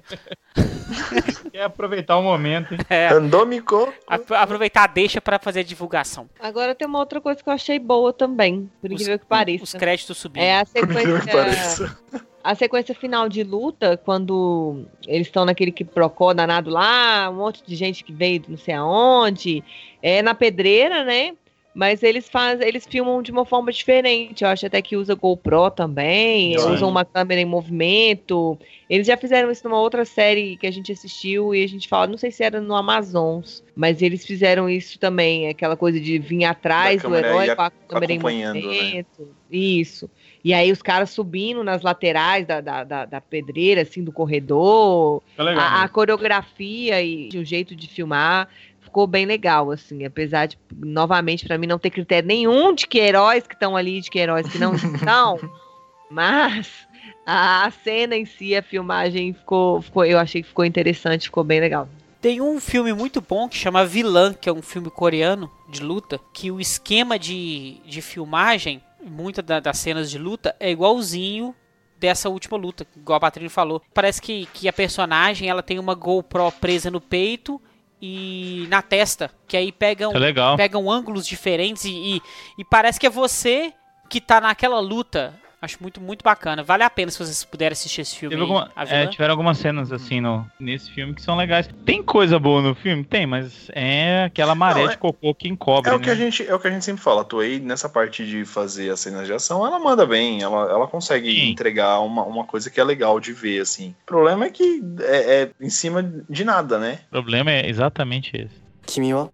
[1.52, 2.80] Quer aproveitar o momento, hein?
[2.88, 3.92] É, Randômico.
[4.06, 6.28] ap- aproveitar a deixa pra fazer a divulgação.
[6.40, 9.64] Agora tem uma outra coisa que eu achei boa também, por incrível que pareça.
[9.64, 10.42] Os créditos subindo.
[10.42, 11.98] É a Por incrível que sequência, pareça.
[12.42, 17.62] A sequência final de luta, quando eles estão naquele que procó danado lá, um monte
[17.66, 19.62] de gente que veio de não sei aonde,
[20.02, 21.32] é na pedreira, né?
[21.72, 24.42] Mas eles fazem, eles filmam de uma forma diferente.
[24.42, 26.68] Eu acho até que usa GoPro também, Sim.
[26.68, 28.58] usam uma câmera em movimento.
[28.88, 32.08] Eles já fizeram isso numa outra série que a gente assistiu e a gente fala,
[32.08, 36.44] não sei se era no Amazons, mas eles fizeram isso também, aquela coisa de vir
[36.44, 38.22] atrás Da do herói com a câmera em né?
[38.22, 39.28] movimento.
[39.48, 40.10] Isso.
[40.42, 45.22] E aí os caras subindo nas laterais da, da, da, da pedreira, assim, do corredor.
[45.30, 45.62] Fica legal.
[45.62, 45.94] A, a mesmo.
[45.94, 48.48] coreografia e o jeito de filmar
[48.80, 52.98] ficou bem legal, assim, apesar de, novamente, pra mim não ter critério nenhum de que
[52.98, 55.38] heróis que estão ali, de que heróis que não estão,
[56.10, 56.88] mas
[57.24, 61.60] a cena em si, a filmagem ficou, ficou, eu achei que ficou interessante, ficou bem
[61.60, 61.88] legal.
[62.20, 66.20] Tem um filme muito bom que chama Vilã, que é um filme coreano de luta,
[66.34, 71.54] que o esquema de, de filmagem, muitas da- das cenas de luta, é igualzinho
[71.98, 73.82] dessa última luta, igual a Patrícia falou.
[73.92, 77.60] Parece que, que a personagem ela tem uma GoPro presa no peito
[78.00, 80.56] e na testa, que aí pegam, É legal.
[80.56, 82.22] pegam ângulos diferentes e, e,
[82.58, 83.72] e parece que é você
[84.08, 85.38] que tá naquela luta.
[85.61, 86.61] Acho muito, muito bacana.
[86.61, 88.35] Vale a pena se vocês puderem assistir esse filme.
[88.35, 89.07] Teve aí, alguma- A é, Vilã.
[89.09, 91.67] tiveram algumas cenas assim no, nesse filme que são legais.
[91.85, 93.03] Tem coisa boa no filme?
[93.03, 95.89] Tem, mas é aquela maré Não, é- de cocô que encobre.
[95.89, 96.03] É o né?
[96.03, 97.21] que a gente, é o que a gente sempre fala.
[97.21, 100.87] A Toei, nessa parte de fazer as cenas de ação, ela manda bem, ela, ela
[100.87, 101.49] consegue Sim.
[101.49, 103.95] entregar uma, uma coisa que é legal de ver, assim.
[104.03, 106.99] O problema é que é, é em cima de nada, né?
[107.07, 108.63] O problema é exatamente esse.
[108.85, 109.31] 君は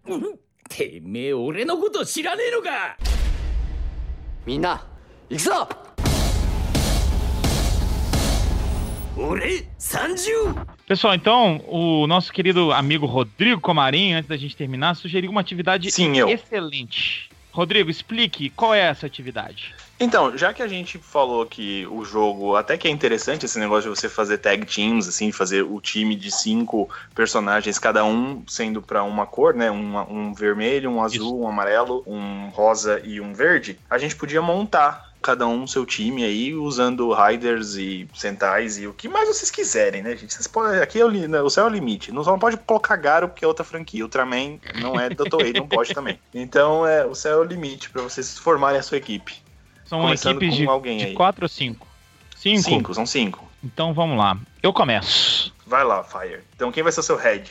[0.69, 2.95] てめえ俺のこと知らねえのか
[4.45, 4.81] みんな
[5.29, 5.67] 行くぞ
[10.86, 15.90] Pessoal, então, o nosso querido amigo Rodrigo Comarim, antes da gente terminar, sugeriu uma atividade
[15.90, 16.28] Sim, eu.
[16.28, 17.30] excelente.
[17.50, 19.74] Rodrigo, explique qual é essa atividade.
[19.98, 23.90] Então, já que a gente falou que o jogo até que é interessante esse negócio
[23.90, 28.82] de você fazer tag teams, assim, fazer o time de cinco personagens, cada um sendo
[28.82, 29.70] pra uma cor, né?
[29.70, 31.36] Um, um vermelho, um azul, Isso.
[31.38, 36.24] um amarelo, um rosa e um verde, a gente podia montar cada um seu time
[36.24, 40.32] aí, usando Riders e Sentais e o que mais vocês quiserem, né, gente?
[40.32, 42.12] Vocês podem, aqui é o, né, o céu é o limite.
[42.12, 44.04] Não só não pode colocar Garo, porque é outra franquia.
[44.04, 46.18] Ultraman não é da Toei, não pode também.
[46.32, 49.34] Então, é, o céu é o limite pra vocês formarem a sua equipe.
[49.84, 51.14] São Começando equipes com de, alguém de aí.
[51.14, 51.86] quatro ou cinco?
[52.36, 52.62] Cinco?
[52.62, 53.50] Cinco, são cinco.
[53.64, 54.38] Então vamos lá.
[54.62, 55.54] Eu começo.
[55.66, 56.40] Vai lá, Fire.
[56.54, 57.50] Então quem vai ser o seu head?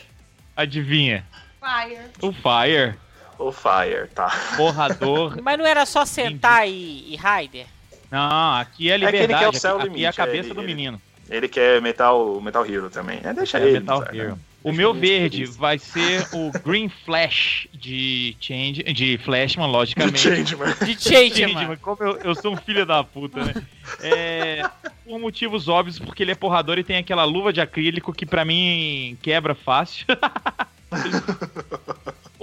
[0.56, 1.26] Adivinha?
[1.60, 2.00] Fire.
[2.22, 2.96] O Fire,
[3.38, 4.30] O Fire, tá.
[4.58, 5.38] porrador.
[5.44, 7.66] Mas não era só sentar e, e Raider?
[8.12, 9.44] Não, aqui é que ele liberdade.
[9.44, 11.02] quer o céu aqui, limite, aqui é a cabeça ele- do ele- menino.
[11.30, 13.20] Ele quer Metal, Metal Hero também.
[13.24, 13.80] É, deixa É ele.
[13.80, 14.20] Metal sabe?
[14.20, 14.40] Hero.
[14.64, 20.20] O meu ele verde vai ser o Green Flash de Change, de Flashman, logicamente.
[20.20, 20.74] Changeman.
[20.84, 21.78] De Change, Changeman, mano.
[21.82, 23.54] como eu, eu sou um filho da puta, né?
[24.02, 24.68] É,
[25.04, 28.44] por motivos óbvios, porque ele é porrador e tem aquela luva de acrílico que pra
[28.46, 30.06] mim quebra fácil.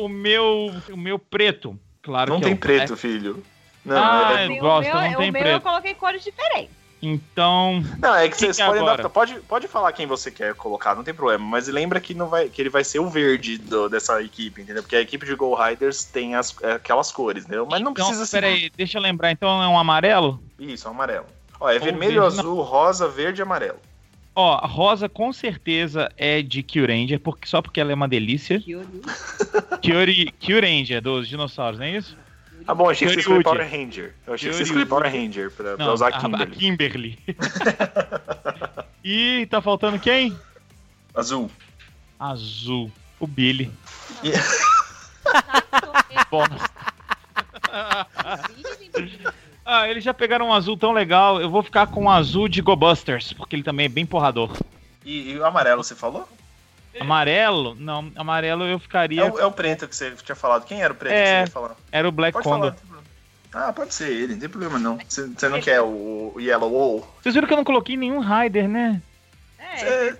[0.05, 3.43] o meu, o meu preto, claro Não que é tem o preto, filho.
[3.85, 5.47] Não, Ah, é- eu O gosto, meu, não tem o meu preto.
[5.49, 6.71] eu coloquei cores diferentes.
[7.05, 9.09] Então, não, é que vocês é podem adaptar.
[9.11, 11.45] Pode, pode falar quem você quer colocar, não tem problema.
[11.45, 14.85] Mas lembra que, não vai, que ele vai ser o verde do- dessa equipe, entendeu?
[14.85, 17.67] Porque a equipe de Go Riders tem as, é, aquelas cores, entendeu?
[17.69, 18.37] Mas não então precisa ser.
[18.41, 19.33] peraí, deixa eu lembrar.
[19.33, 20.41] Então é um amarelo?
[20.61, 21.27] Isso, é um amarelo.
[21.59, 23.79] Ó, é Ou vermelho, verde, azul, rosa, verde e amarelo.
[24.35, 28.62] Ó, a rosa com certeza é de Kyuranger, porque, só porque ela é uma delícia.
[29.83, 32.16] Kyuri, Kyuranger, dos dinossauros, não é isso?
[32.66, 33.45] Ah, bom, achei que você Kyoryuji.
[33.45, 34.14] Power Ranger.
[34.26, 36.43] Eu achei que você escolheu Power Ranger pra, pra Não, usar a- Kimberly.
[36.45, 37.18] A Kimberly.
[39.05, 40.35] e tá faltando quem?
[41.14, 41.51] Azul.
[42.18, 42.91] Azul.
[43.20, 43.70] O Billy.
[44.22, 44.33] E-
[46.30, 46.70] Bosta.
[49.65, 51.41] ah, eles já pegaram um azul tão legal.
[51.41, 54.57] Eu vou ficar com o azul de Go Busters, porque ele também é bem porrador.
[55.05, 56.29] E, e o amarelo, você falou?
[57.01, 57.75] Amarelo?
[57.79, 59.23] Não, amarelo eu ficaria.
[59.23, 60.65] É o, é o preto que você tinha falado.
[60.67, 61.77] Quem era o preto É, que você ia falar?
[61.91, 62.59] Era o Black Pode Condor.
[62.61, 62.71] falar.
[62.73, 63.03] não tem problema.
[63.69, 64.99] Ah, pode ser ele, não tem problema não.
[65.09, 67.15] Você você não quer o, o Yellow Wall?
[67.23, 69.01] Vocês viram que eu não coloquei nenhum Rider, né?
[69.59, 70.17] É, Você-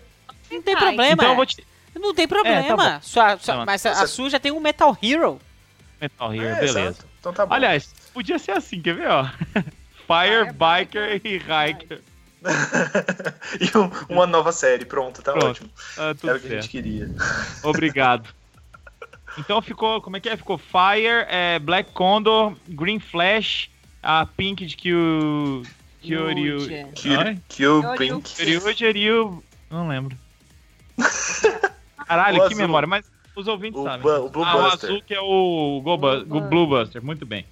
[0.51, 1.13] Não tem problema.
[1.13, 1.67] Então eu vou te.
[1.95, 2.59] Não tem problema.
[2.59, 3.01] É, tá.
[3.03, 5.39] Sua- sua- Não, mas a, você- a sua já tem um Metal Hero.
[6.01, 6.81] Metal Hero, É, beleza.
[6.81, 7.07] exato.
[7.21, 7.55] Então tá bom.
[7.55, 9.25] Aliás, podia ser assim, quer ver, ó?
[10.07, 12.01] Fire, Fire, Biker Biker e Hiker.
[13.61, 15.47] e um- uma nova série, pronto, tá Pronto.
[15.47, 15.71] ótimo.
[15.97, 17.11] Ah, tudo Era o que a gente queria.
[17.63, 18.29] Obrigado.
[19.39, 20.37] Então ficou, como é que é?
[20.37, 23.71] Ficou Fire, é, Black Condor, Green Flash,
[24.03, 25.63] a Pink de Kyu...
[26.03, 26.59] Kyoryu...
[26.95, 27.97] Kyoryu.
[27.97, 28.35] Pink.
[28.75, 29.45] Kyoryu o...
[29.71, 30.19] Não lembro.
[32.07, 32.57] Caralho, que azul.
[32.59, 34.07] memória, mas os ouvintes O sabem.
[34.07, 37.47] o Blue ah, o azul que é o, Go Blue o Blue Buster, muito bem.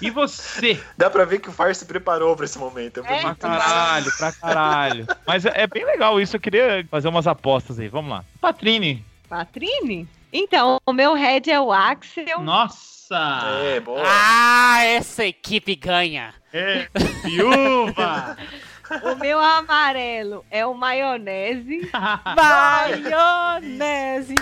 [0.00, 0.80] E você?
[0.96, 3.00] Dá pra ver que o Fire se preparou pra esse momento.
[3.00, 5.06] É, Pra muito caralho, pra caralho.
[5.26, 8.24] Mas é é bem legal isso, eu queria fazer umas apostas aí, vamos lá.
[8.40, 10.08] Patrine, Patrine?
[10.32, 12.40] Então, o meu head é o Axel.
[12.40, 13.40] Nossa!
[13.64, 14.00] É, boa.
[14.04, 16.32] Ah, essa equipe ganha.
[16.52, 16.88] É,
[17.24, 18.36] viúva!
[19.04, 21.88] O meu amarelo é o maionese.
[22.36, 24.34] Maionese.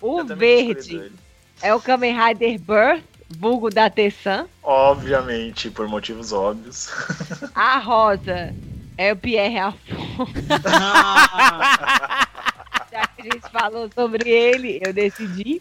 [0.00, 1.12] O verde
[1.62, 4.46] é o Kamen Rider Birth, vulgo da Tessan.
[4.62, 6.88] Obviamente, por motivos óbvios.
[7.54, 8.54] A rosa
[8.96, 10.32] é o Pierre Afonso.
[12.90, 15.60] Já que a gente falou sobre ele, eu decidi.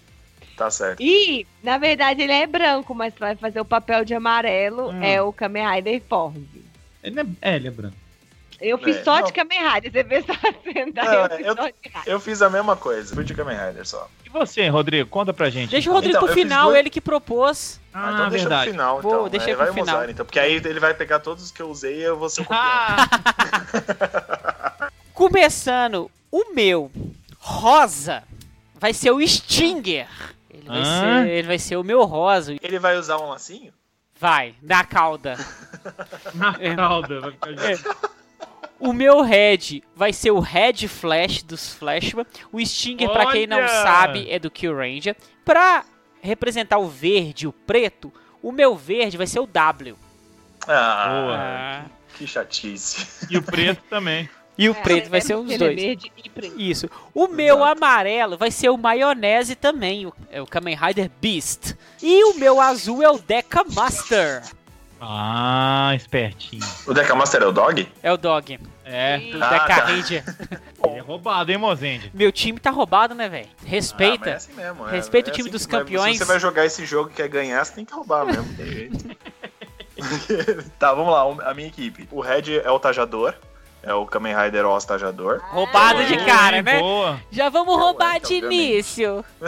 [0.56, 1.02] Tá certo.
[1.02, 5.04] E, na verdade, ele é branco, mas vai fazer o papel de amarelo Hum.
[5.04, 6.40] é o Kamen Rider Force.
[7.04, 7.96] Ele é, é, ele é branco.
[8.60, 10.24] Eu fiz É, só de Kamen Rider, você
[10.74, 11.74] sentar, Não, eu fiz eu-.
[12.14, 13.14] Eu fiz a mesma coisa.
[13.14, 14.08] Fui de Kamen Rider só.
[14.26, 15.08] E você, Rodrigo?
[15.10, 15.70] Conta pra gente.
[15.70, 15.94] Deixa o.
[15.94, 17.80] Rodrigo Então, pro final, dois- ele que propôs.
[17.94, 18.64] Ah, Ah, então deixa verdade.
[18.64, 19.30] pro final, Vou- então.
[19.30, 19.96] deixa Aí pro vai o final.
[19.96, 20.26] Mozart, então.
[20.26, 22.46] Porque aí ele vai pegar todos os que eu usei e eu vou ser o.
[22.50, 23.08] Ah,
[25.14, 26.92] Começando, o meu
[27.40, 28.24] rosa
[28.76, 30.08] vai ser o Stinger.
[30.50, 31.24] Ele vai, Hã?
[31.24, 32.56] ser, ele vai ser o meu rosa.
[32.62, 33.74] Ele vai usar um lacinho?
[34.20, 35.38] Vai, na cauda.
[36.34, 37.22] na cauda.
[37.22, 37.52] Vai ficar...
[37.52, 37.78] É.
[38.80, 42.26] O meu Red vai ser o Red Flash dos Flashman.
[42.52, 45.16] O Stinger, pra quem não sabe, é do Kill Ranger.
[45.44, 45.84] Pra
[46.22, 48.12] representar o verde e o preto,
[48.42, 49.98] o meu verde vai ser o W.
[50.68, 51.86] Ah, Ah.
[52.18, 53.28] que chatice.
[53.30, 54.30] E o preto também.
[54.58, 55.76] E o É, preto vai é ser os dois.
[55.76, 56.60] verde e preto.
[56.60, 56.90] Isso.
[57.14, 57.72] O meu Exato.
[57.78, 60.08] amarelo vai ser o Maionese também.
[60.08, 61.76] o- É o Kamen Rider Beast.
[62.02, 64.42] E o meu azul é o Deca Master.
[65.00, 66.66] Ah, espertinho.
[66.88, 67.88] O Deca Master é o Dog?
[68.02, 68.60] É o Dog.
[68.84, 69.86] É, Do Ah, Deca tá.
[69.86, 70.24] Ranger.
[70.88, 72.10] ele é roubado, hein, Mozende?
[72.14, 73.48] Meu time tá roubado, né, velho?
[73.60, 74.18] Ah, Respeita.
[74.20, 74.88] mas é assim mesmo.
[74.88, 76.14] é- Respeita é o time assim dos campeões.
[76.14, 78.66] Se você vai jogar esse jogo e quer ganhar, você tem que roubar mesmo, tem
[78.66, 79.18] jeito.
[80.80, 82.08] tá, vamos lá, o- a minha equipe.
[82.12, 83.34] O Red é o Tajador.
[83.88, 85.42] É o Kamen Rider Oz Tajador.
[85.50, 86.80] Roubado de cara, né?
[86.80, 87.20] Boa.
[87.32, 88.56] Já vamos É, roubar ué, de obviamente.
[88.74, 89.26] início.
[89.42, 89.48] É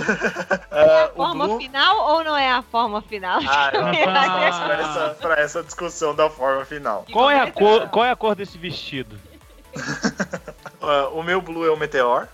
[0.72, 1.58] Ah, a o forma Blue...
[1.58, 3.40] final ou não é a forma final?
[3.46, 3.92] Ah, eu Ah.
[4.66, 7.06] pra essa, pra essa discussão da forma final.
[7.12, 9.20] Qual é, a cor, qual é a cor desse vestido?
[10.82, 12.28] Ah, o meu Blue é o Meteor.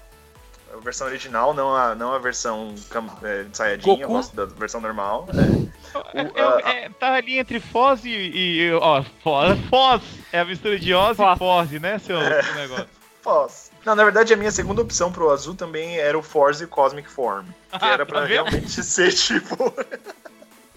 [0.86, 2.76] A versão original, não a, não a versão
[3.24, 3.90] é, de Saiyajin.
[3.90, 4.14] Eu Goku?
[4.14, 5.28] gosto da versão normal.
[5.34, 5.98] É.
[5.98, 6.32] O, É-
[6.64, 8.10] ah, é- tá ali entre Foz e.
[8.10, 10.04] e- ó, Foz, Foz.
[10.32, 11.36] É a mistura de Oz Foz.
[11.36, 12.44] e Foz, né, seu, É.
[12.44, 12.88] seu negócio?
[13.24, 13.72] Foz.
[13.84, 17.46] Não, na verdade, a minha segunda opção pro azul também era o Force Cosmic Form.
[17.80, 19.74] Que era pra Tá realmente ser tipo.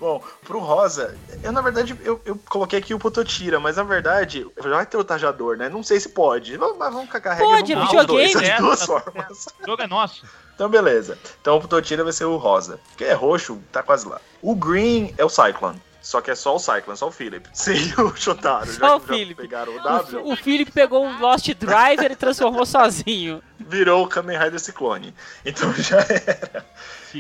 [0.01, 4.47] Bom, pro rosa, eu na verdade eu, eu coloquei aqui o Pototira, mas na verdade
[4.57, 5.69] vai ter o Tajador, né?
[5.69, 6.57] Não sei se pode.
[6.57, 8.53] Vamos, mas vamos com a carrega Pode, vamos é dois, videogame.
[8.53, 9.47] as É, duas tá- formas.
[9.61, 10.25] O jogo é nosso.
[10.55, 11.19] Então, beleza.
[11.41, 12.79] Então o Pototira vai ser o rosa.
[12.89, 14.21] Porque é roxo, tá quase lá.
[14.43, 15.81] O green é o Cyclone.
[16.01, 17.49] Só que é só o Cyclone, só o Philip.
[17.53, 18.67] Sem o Shotaro.
[18.73, 19.35] Só já o que Philip.
[19.35, 23.43] pegaram o W, O, o Felipe pegou um Lost Driver e transformou sozinho.
[23.59, 25.13] virou o Kamen Rider Ciclone.
[25.45, 26.65] Então já era.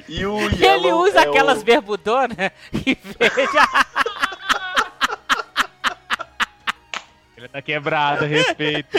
[0.08, 1.64] E o Ele usa é aquelas o...
[1.64, 2.36] bermudonas
[2.72, 3.68] e veja.
[7.36, 8.96] Ele tá quebrado, respeito.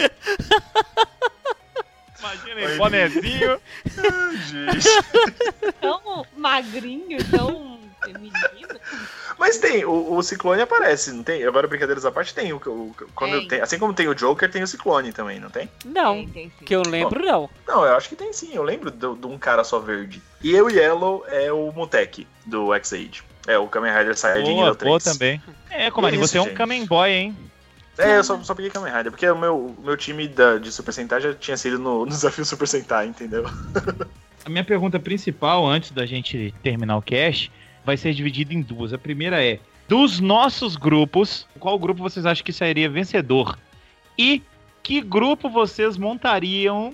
[2.19, 3.61] Imagina ele, Oi, bonezinho.
[4.47, 5.73] Gente.
[5.79, 8.33] Tão magrinho, tão feminino.
[9.37, 11.43] Mas tem, o, o Ciclone aparece, não tem?
[11.43, 12.51] Agora, brincadeiras à parte, tem.
[12.53, 13.47] O, o- quando Tem.
[13.47, 13.61] tem.
[13.61, 15.69] Assim como tem o Joker, tem o Ciclone também, não tem?
[15.85, 16.65] Não, Tem, tem sim.
[16.65, 17.49] que eu lembro não.
[17.67, 18.49] Não, eu acho que tem sim.
[18.53, 20.21] Eu lembro do- de um cara só verde.
[20.43, 23.23] E o Yellow é o Mutek, do X-Age.
[23.47, 24.89] É o Kamen Rider Saiyajin Boa, nível 3.
[24.89, 25.41] boa também.
[25.69, 26.55] É, Comari, Isso, você é um gente.
[26.55, 27.37] Kamen Boy, hein?
[27.97, 30.71] É, eu só, só peguei Kamen Rider, porque o meu, o meu time da- de
[30.71, 33.43] Super Sentai já tinha sido no, no desafio Super Sentai, entendeu?
[34.45, 37.51] A minha pergunta principal, antes da gente terminar o cast,
[37.89, 38.93] vai ser dividida em duas.
[38.93, 43.57] A primeira é: dos nossos grupos, qual grupo vocês acham que sairia vencedor?
[44.17, 44.43] E
[44.83, 46.93] que grupo vocês montariam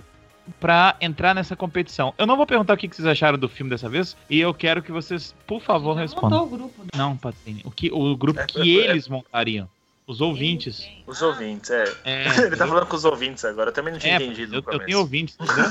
[0.59, 2.13] pra entrar nessa competição?
[2.17, 4.81] Eu não vou perguntar o que vocês acharam do filme dessa vez, e eu quero
[4.81, 6.39] que vocês, por favor, respondam.
[6.39, 6.81] montou o grupo.
[6.83, 6.89] né?
[6.95, 8.89] Não, Patrícia, o, que, o grupo É, que é, é.
[8.91, 9.67] eles montariam.
[10.07, 10.87] Os ouvintes.
[11.07, 11.83] Os ouvintes, é.
[12.05, 14.61] É, Ele tá falando com os ouvintes agora, eu também não tinha é, entendido eu,
[14.61, 15.65] no eu tenho ouvintes, entendeu?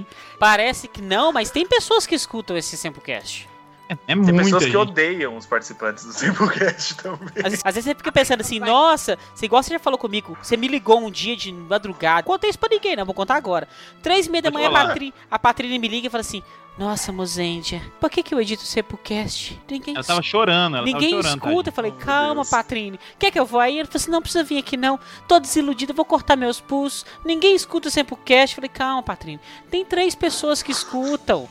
[0.38, 3.49] Parece que não, mas tem pessoas que escutam esse Samplecast.
[3.90, 4.76] É, Tem muita pessoas que gente.
[4.76, 7.28] odeiam os participantes do Simplecast também.
[7.36, 10.38] Às vezes, às vezes você fica pensando assim, nossa, você igual você já falou comigo,
[10.42, 12.22] você me ligou um dia de madrugada.
[12.22, 13.66] Contei isso pra ninguém, não, vou contar agora.
[14.02, 14.72] Três e meia da manhã, a.
[14.72, 16.42] Patri, a Patrícia me liga e fala assim,
[16.78, 19.60] nossa, Mozendia, por que que eu edito o Samplecast?
[19.68, 21.46] Ninguém Ela tava chorando, ela Ninguém tava chorando.
[21.48, 21.68] escuta.
[21.68, 22.44] Eu falei, calma.
[22.44, 22.98] Patrine.
[23.18, 23.76] Quer que eu vou aí?
[23.78, 24.98] Ele falou assim: não precisa vir aqui, não.
[25.28, 27.04] Tô desiludida, vou cortar meus pulsos.
[27.24, 28.54] Ninguém escuta o Samplecast.
[28.54, 29.40] Eu falei, calma, Patrine.
[29.70, 31.48] Tem três pessoas que escutam.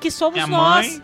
[0.00, 0.86] Que somos Minha nós.
[0.88, 1.02] mãe,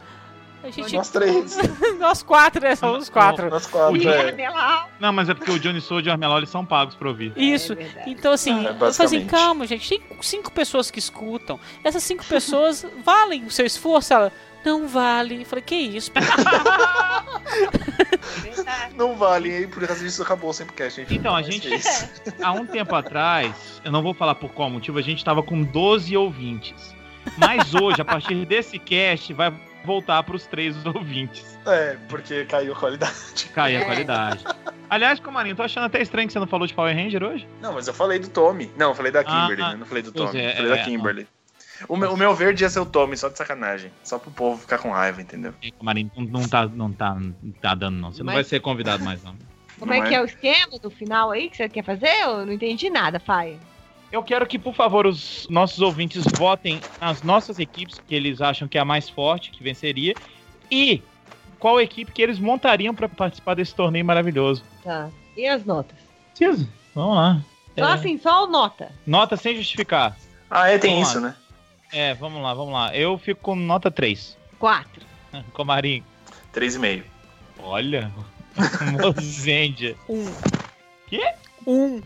[0.62, 0.94] A gente...
[0.96, 1.56] Nós três.
[2.00, 2.74] Nós quatro, né?
[2.74, 3.48] Somos os quatro.
[3.48, 4.26] Nós quatro, O é.
[4.28, 4.88] Armelau.
[4.98, 7.32] Não, mas é porque o Johnny Soul e o Armelol eles são pagos pra ouvir.
[7.36, 7.74] Isso.
[7.74, 11.58] É então, assim, É, eu falei assim, calma, gente, tem cinco pessoas que escutam.
[11.84, 14.12] Essas cinco pessoas valem o seu esforço?
[14.12, 14.32] Ela,
[14.64, 15.42] não vale.
[15.42, 16.10] Eu falei, que isso?
[18.96, 21.00] Não vale, aí por causa disso acabou o Simplecast.
[21.00, 21.14] gente.
[21.14, 21.78] Então, a gente- é.
[22.42, 25.62] Há um tempo atrás, eu não vou falar por qual motivo, a gente tava com
[25.62, 26.94] 12 ouvintes.
[27.36, 29.52] Mas hoje, a partir desse cast, vai
[29.88, 31.58] voltar pros três ouvintes.
[31.66, 33.14] É, porque caiu a qualidade.
[33.54, 33.84] Cai a É.
[33.84, 34.44] qualidade.
[34.90, 37.48] Aliás, Comarinho, tô achando até estranho que você não falou de Power Ranger hoje.
[37.60, 38.70] Não, mas eu falei do Tommy.
[38.76, 39.76] Não, eu falei da Ah, Kimberly, ah, né?
[39.76, 40.38] Não falei do Tommy.
[40.40, 41.26] é, falei é, da Kimberly.
[41.88, 43.90] O meu, o meu verde ia ser o Tommy, só de sacanagem.
[44.02, 45.54] Só pro povo ficar com raiva, entendeu?
[45.62, 48.12] Ih, Comarinho, não, não tá, não, tá, não tá dando, não.
[48.12, 49.34] Você não Mas- vai ser convidado mais, não.
[49.78, 52.08] Como Não é que é o esquema do final aí que você quer fazer?
[52.24, 53.58] Eu não entendi nada, Faia.
[54.10, 58.66] Eu quero que, por favor, os nossos ouvintes votem nas nossas equipes que eles acham
[58.66, 60.14] que é a mais forte, que venceria,
[60.70, 61.02] e
[61.58, 64.64] qual equipe que eles montariam pra participar desse torneio maravilhoso.
[64.82, 65.10] Tá.
[65.36, 65.96] E as notas?
[66.34, 66.66] Preciso.
[66.94, 67.40] Vamos lá.
[67.78, 68.90] Só É, assim, só nota.
[69.06, 70.16] Nota sem justificar.
[70.50, 71.28] Ah, é, tem Vamos isso, lá.
[71.28, 71.36] né?
[71.92, 72.94] É, vamos lá, vamos lá.
[72.96, 74.36] Eu fico com nota 3.
[74.58, 75.02] Quatro.
[75.52, 76.04] Comarinho.
[76.54, 77.02] 3,5.
[77.62, 78.10] Olha.
[79.02, 79.94] Mozendia.
[80.08, 80.24] Um.
[81.06, 81.32] Quê?
[81.66, 82.02] Um.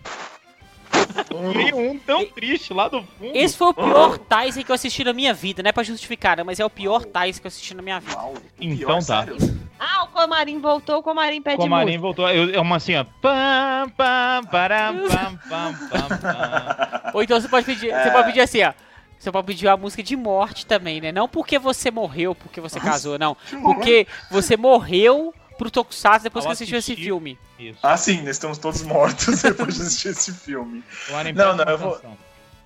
[1.75, 3.31] Um tão triste lá do fundo.
[3.35, 5.63] Esse foi o pior Tyson que eu assisti na minha vida.
[5.63, 6.43] Não é pra justificar, né?
[6.43, 8.17] Mas é o pior Tyson que eu assisti na minha vida.
[8.61, 9.25] Então tá.
[9.25, 9.37] sério?
[9.79, 12.23] Ah, o Comarim voltou, o Comarim pede Comarinho música.
[12.23, 12.29] voltou.
[12.31, 13.05] Eu- É uma assim, ó.
[13.21, 17.11] Pam, pam, param, pam, pam, pam, pam.
[17.15, 18.73] Ou então você pode pedir, você pode pedir assim, ó.
[19.19, 21.13] Você pode pedir uma música de morte também, né?
[21.13, 23.37] Não porque você morreu, porque você casou, não.
[23.63, 25.33] Porque você morreu
[25.63, 27.39] pro Tokusatsu depois Ao que assistiu esse filme.
[27.59, 27.79] Isso.
[27.83, 30.83] Ah, sim, nós estamos todos mortos depois de assistir esse filme.
[31.09, 32.01] Não, presta não, eu vou-.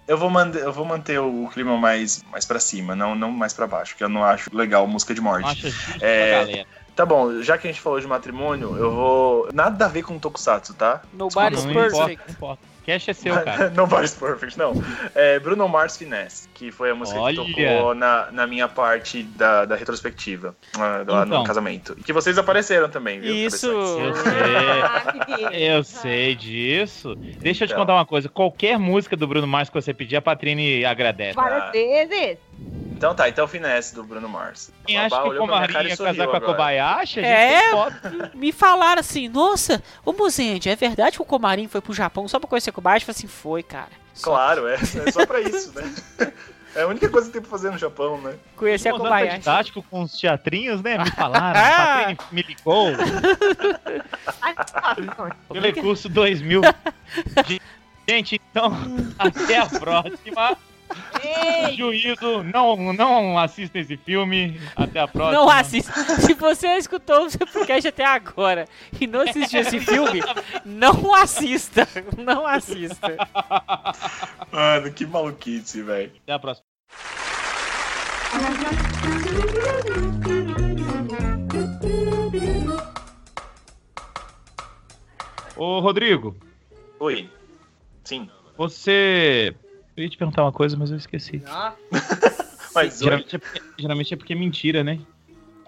[0.09, 3.53] Eu vou, manter, eu vou manter o clima mais, mais pra cima, não, não mais
[3.53, 5.63] pra baixo, porque eu não acho legal música de morte.
[5.63, 6.67] Justo É, galera.
[6.95, 9.49] Tá bom, já que a gente falou de matrimônio, eu vou.
[9.53, 11.03] Nada a ver com Tokusatsu, tá?
[11.13, 11.93] Nobody's Não perfect.
[11.97, 12.63] importa, não importa.
[12.87, 13.71] Cash é seu, cara.
[13.75, 14.73] Nobody's Perfect, não.
[15.15, 17.45] É Bruno Mars Finesse, que foi a música Olha.
[17.45, 21.41] que tocou na, na minha parte da, da retrospectiva, ah, lá Então.
[21.41, 21.97] no casamento.
[21.99, 23.35] E que vocês apareceram também, viu?
[23.35, 23.67] Isso.
[23.67, 24.33] Eu sei.
[24.85, 25.55] Ah, querido.
[25.55, 27.15] Eu sei disso.
[27.17, 27.83] Deixa eu te Então.
[27.85, 28.29] contar uma coisa.
[28.29, 31.35] Qualquer música do Bruno Mars que você pedir, a Patrine agradece.
[31.35, 32.39] Várias vezes.
[32.97, 34.73] Então tá, então Finesse do Bruno Mars.
[34.87, 36.41] Quem acha que o Comarinho ia casar com a.
[36.41, 38.31] Kobayashi, a gente É.
[38.35, 42.41] Me falaram assim, nossa, ô Mozende, é verdade que o Comarim foi pro Japão só
[42.41, 43.03] pra conhecer Kobayashi?
[43.03, 43.91] Eu falei assim, foi, cara.
[44.15, 44.75] Só Claro, é,
[45.07, 45.95] é só pra isso, né?
[46.75, 48.35] É a única coisa que tem pra fazer no Japão, né?
[48.57, 49.39] Conhecer a Usando Kobayashi.
[49.39, 50.97] didático com os teatrinhos, né?
[50.97, 51.57] Me falaram.
[51.61, 51.83] Ah.
[51.83, 52.89] a Patrine me ligou.
[55.53, 56.63] Telecurso 2000.
[58.09, 58.73] Gente, então,
[59.19, 60.57] até a próxima.
[61.77, 64.61] Juízo, não, não assista esse filme.
[64.75, 65.39] Até a próxima.
[65.39, 65.93] Não assista.
[66.21, 68.67] Se você escutou o seu podcast até agora
[69.01, 70.23] e não assistiu esse filme,
[70.65, 71.89] não assista.
[72.17, 73.17] Não assista.
[74.51, 76.13] Mano, que maluquice, velho.
[76.23, 76.67] Até a próxima.
[85.57, 86.37] Ô, Rodrigo,
[87.01, 87.31] Oi.
[88.05, 88.29] Sim.
[88.57, 89.55] você.
[89.97, 91.43] Eu ia te perguntar uma coisa, mas eu esqueci.
[92.75, 93.05] Mas oi.
[93.05, 94.99] Geralmente é, porque, geralmente é porque é mentira, né?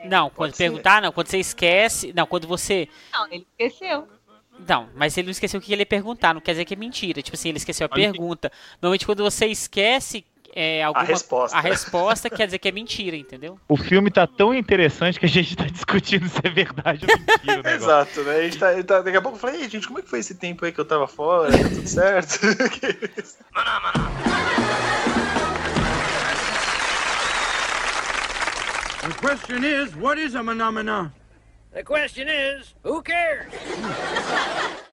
[0.04, 0.64] Não, quando Pode ser.
[0.64, 1.10] perguntar, não.
[1.10, 2.12] Quando você esquece.
[2.14, 2.86] Não, quando você.
[3.10, 4.06] Não, ele esqueceu.
[4.68, 6.76] Não, mas ele não esqueceu o que ele ia perguntar, não quer dizer que é
[6.76, 7.22] mentira.
[7.22, 8.52] Tipo assim, ele esqueceu a Olha que- pergunta.
[8.82, 10.22] Normalmente quando você esquece
[10.54, 11.56] é, alguma, resposta.
[11.56, 13.58] a resposta quer dizer que é mentira, entendeu?
[13.68, 17.70] O filme tá tão interessante que a gente tá discutindo se é verdade ou mentira.
[17.74, 18.36] Exato, né?
[18.36, 20.20] A gente tá, tá- daqui a pouco eu falei, "Ei, gente, como é que foi
[20.20, 21.50] esse tempo aí que eu tava fora?
[21.50, 22.38] Tá tudo certo?
[29.08, 31.12] The question is, what is a phenomena?
[31.72, 33.52] The question is, who cares?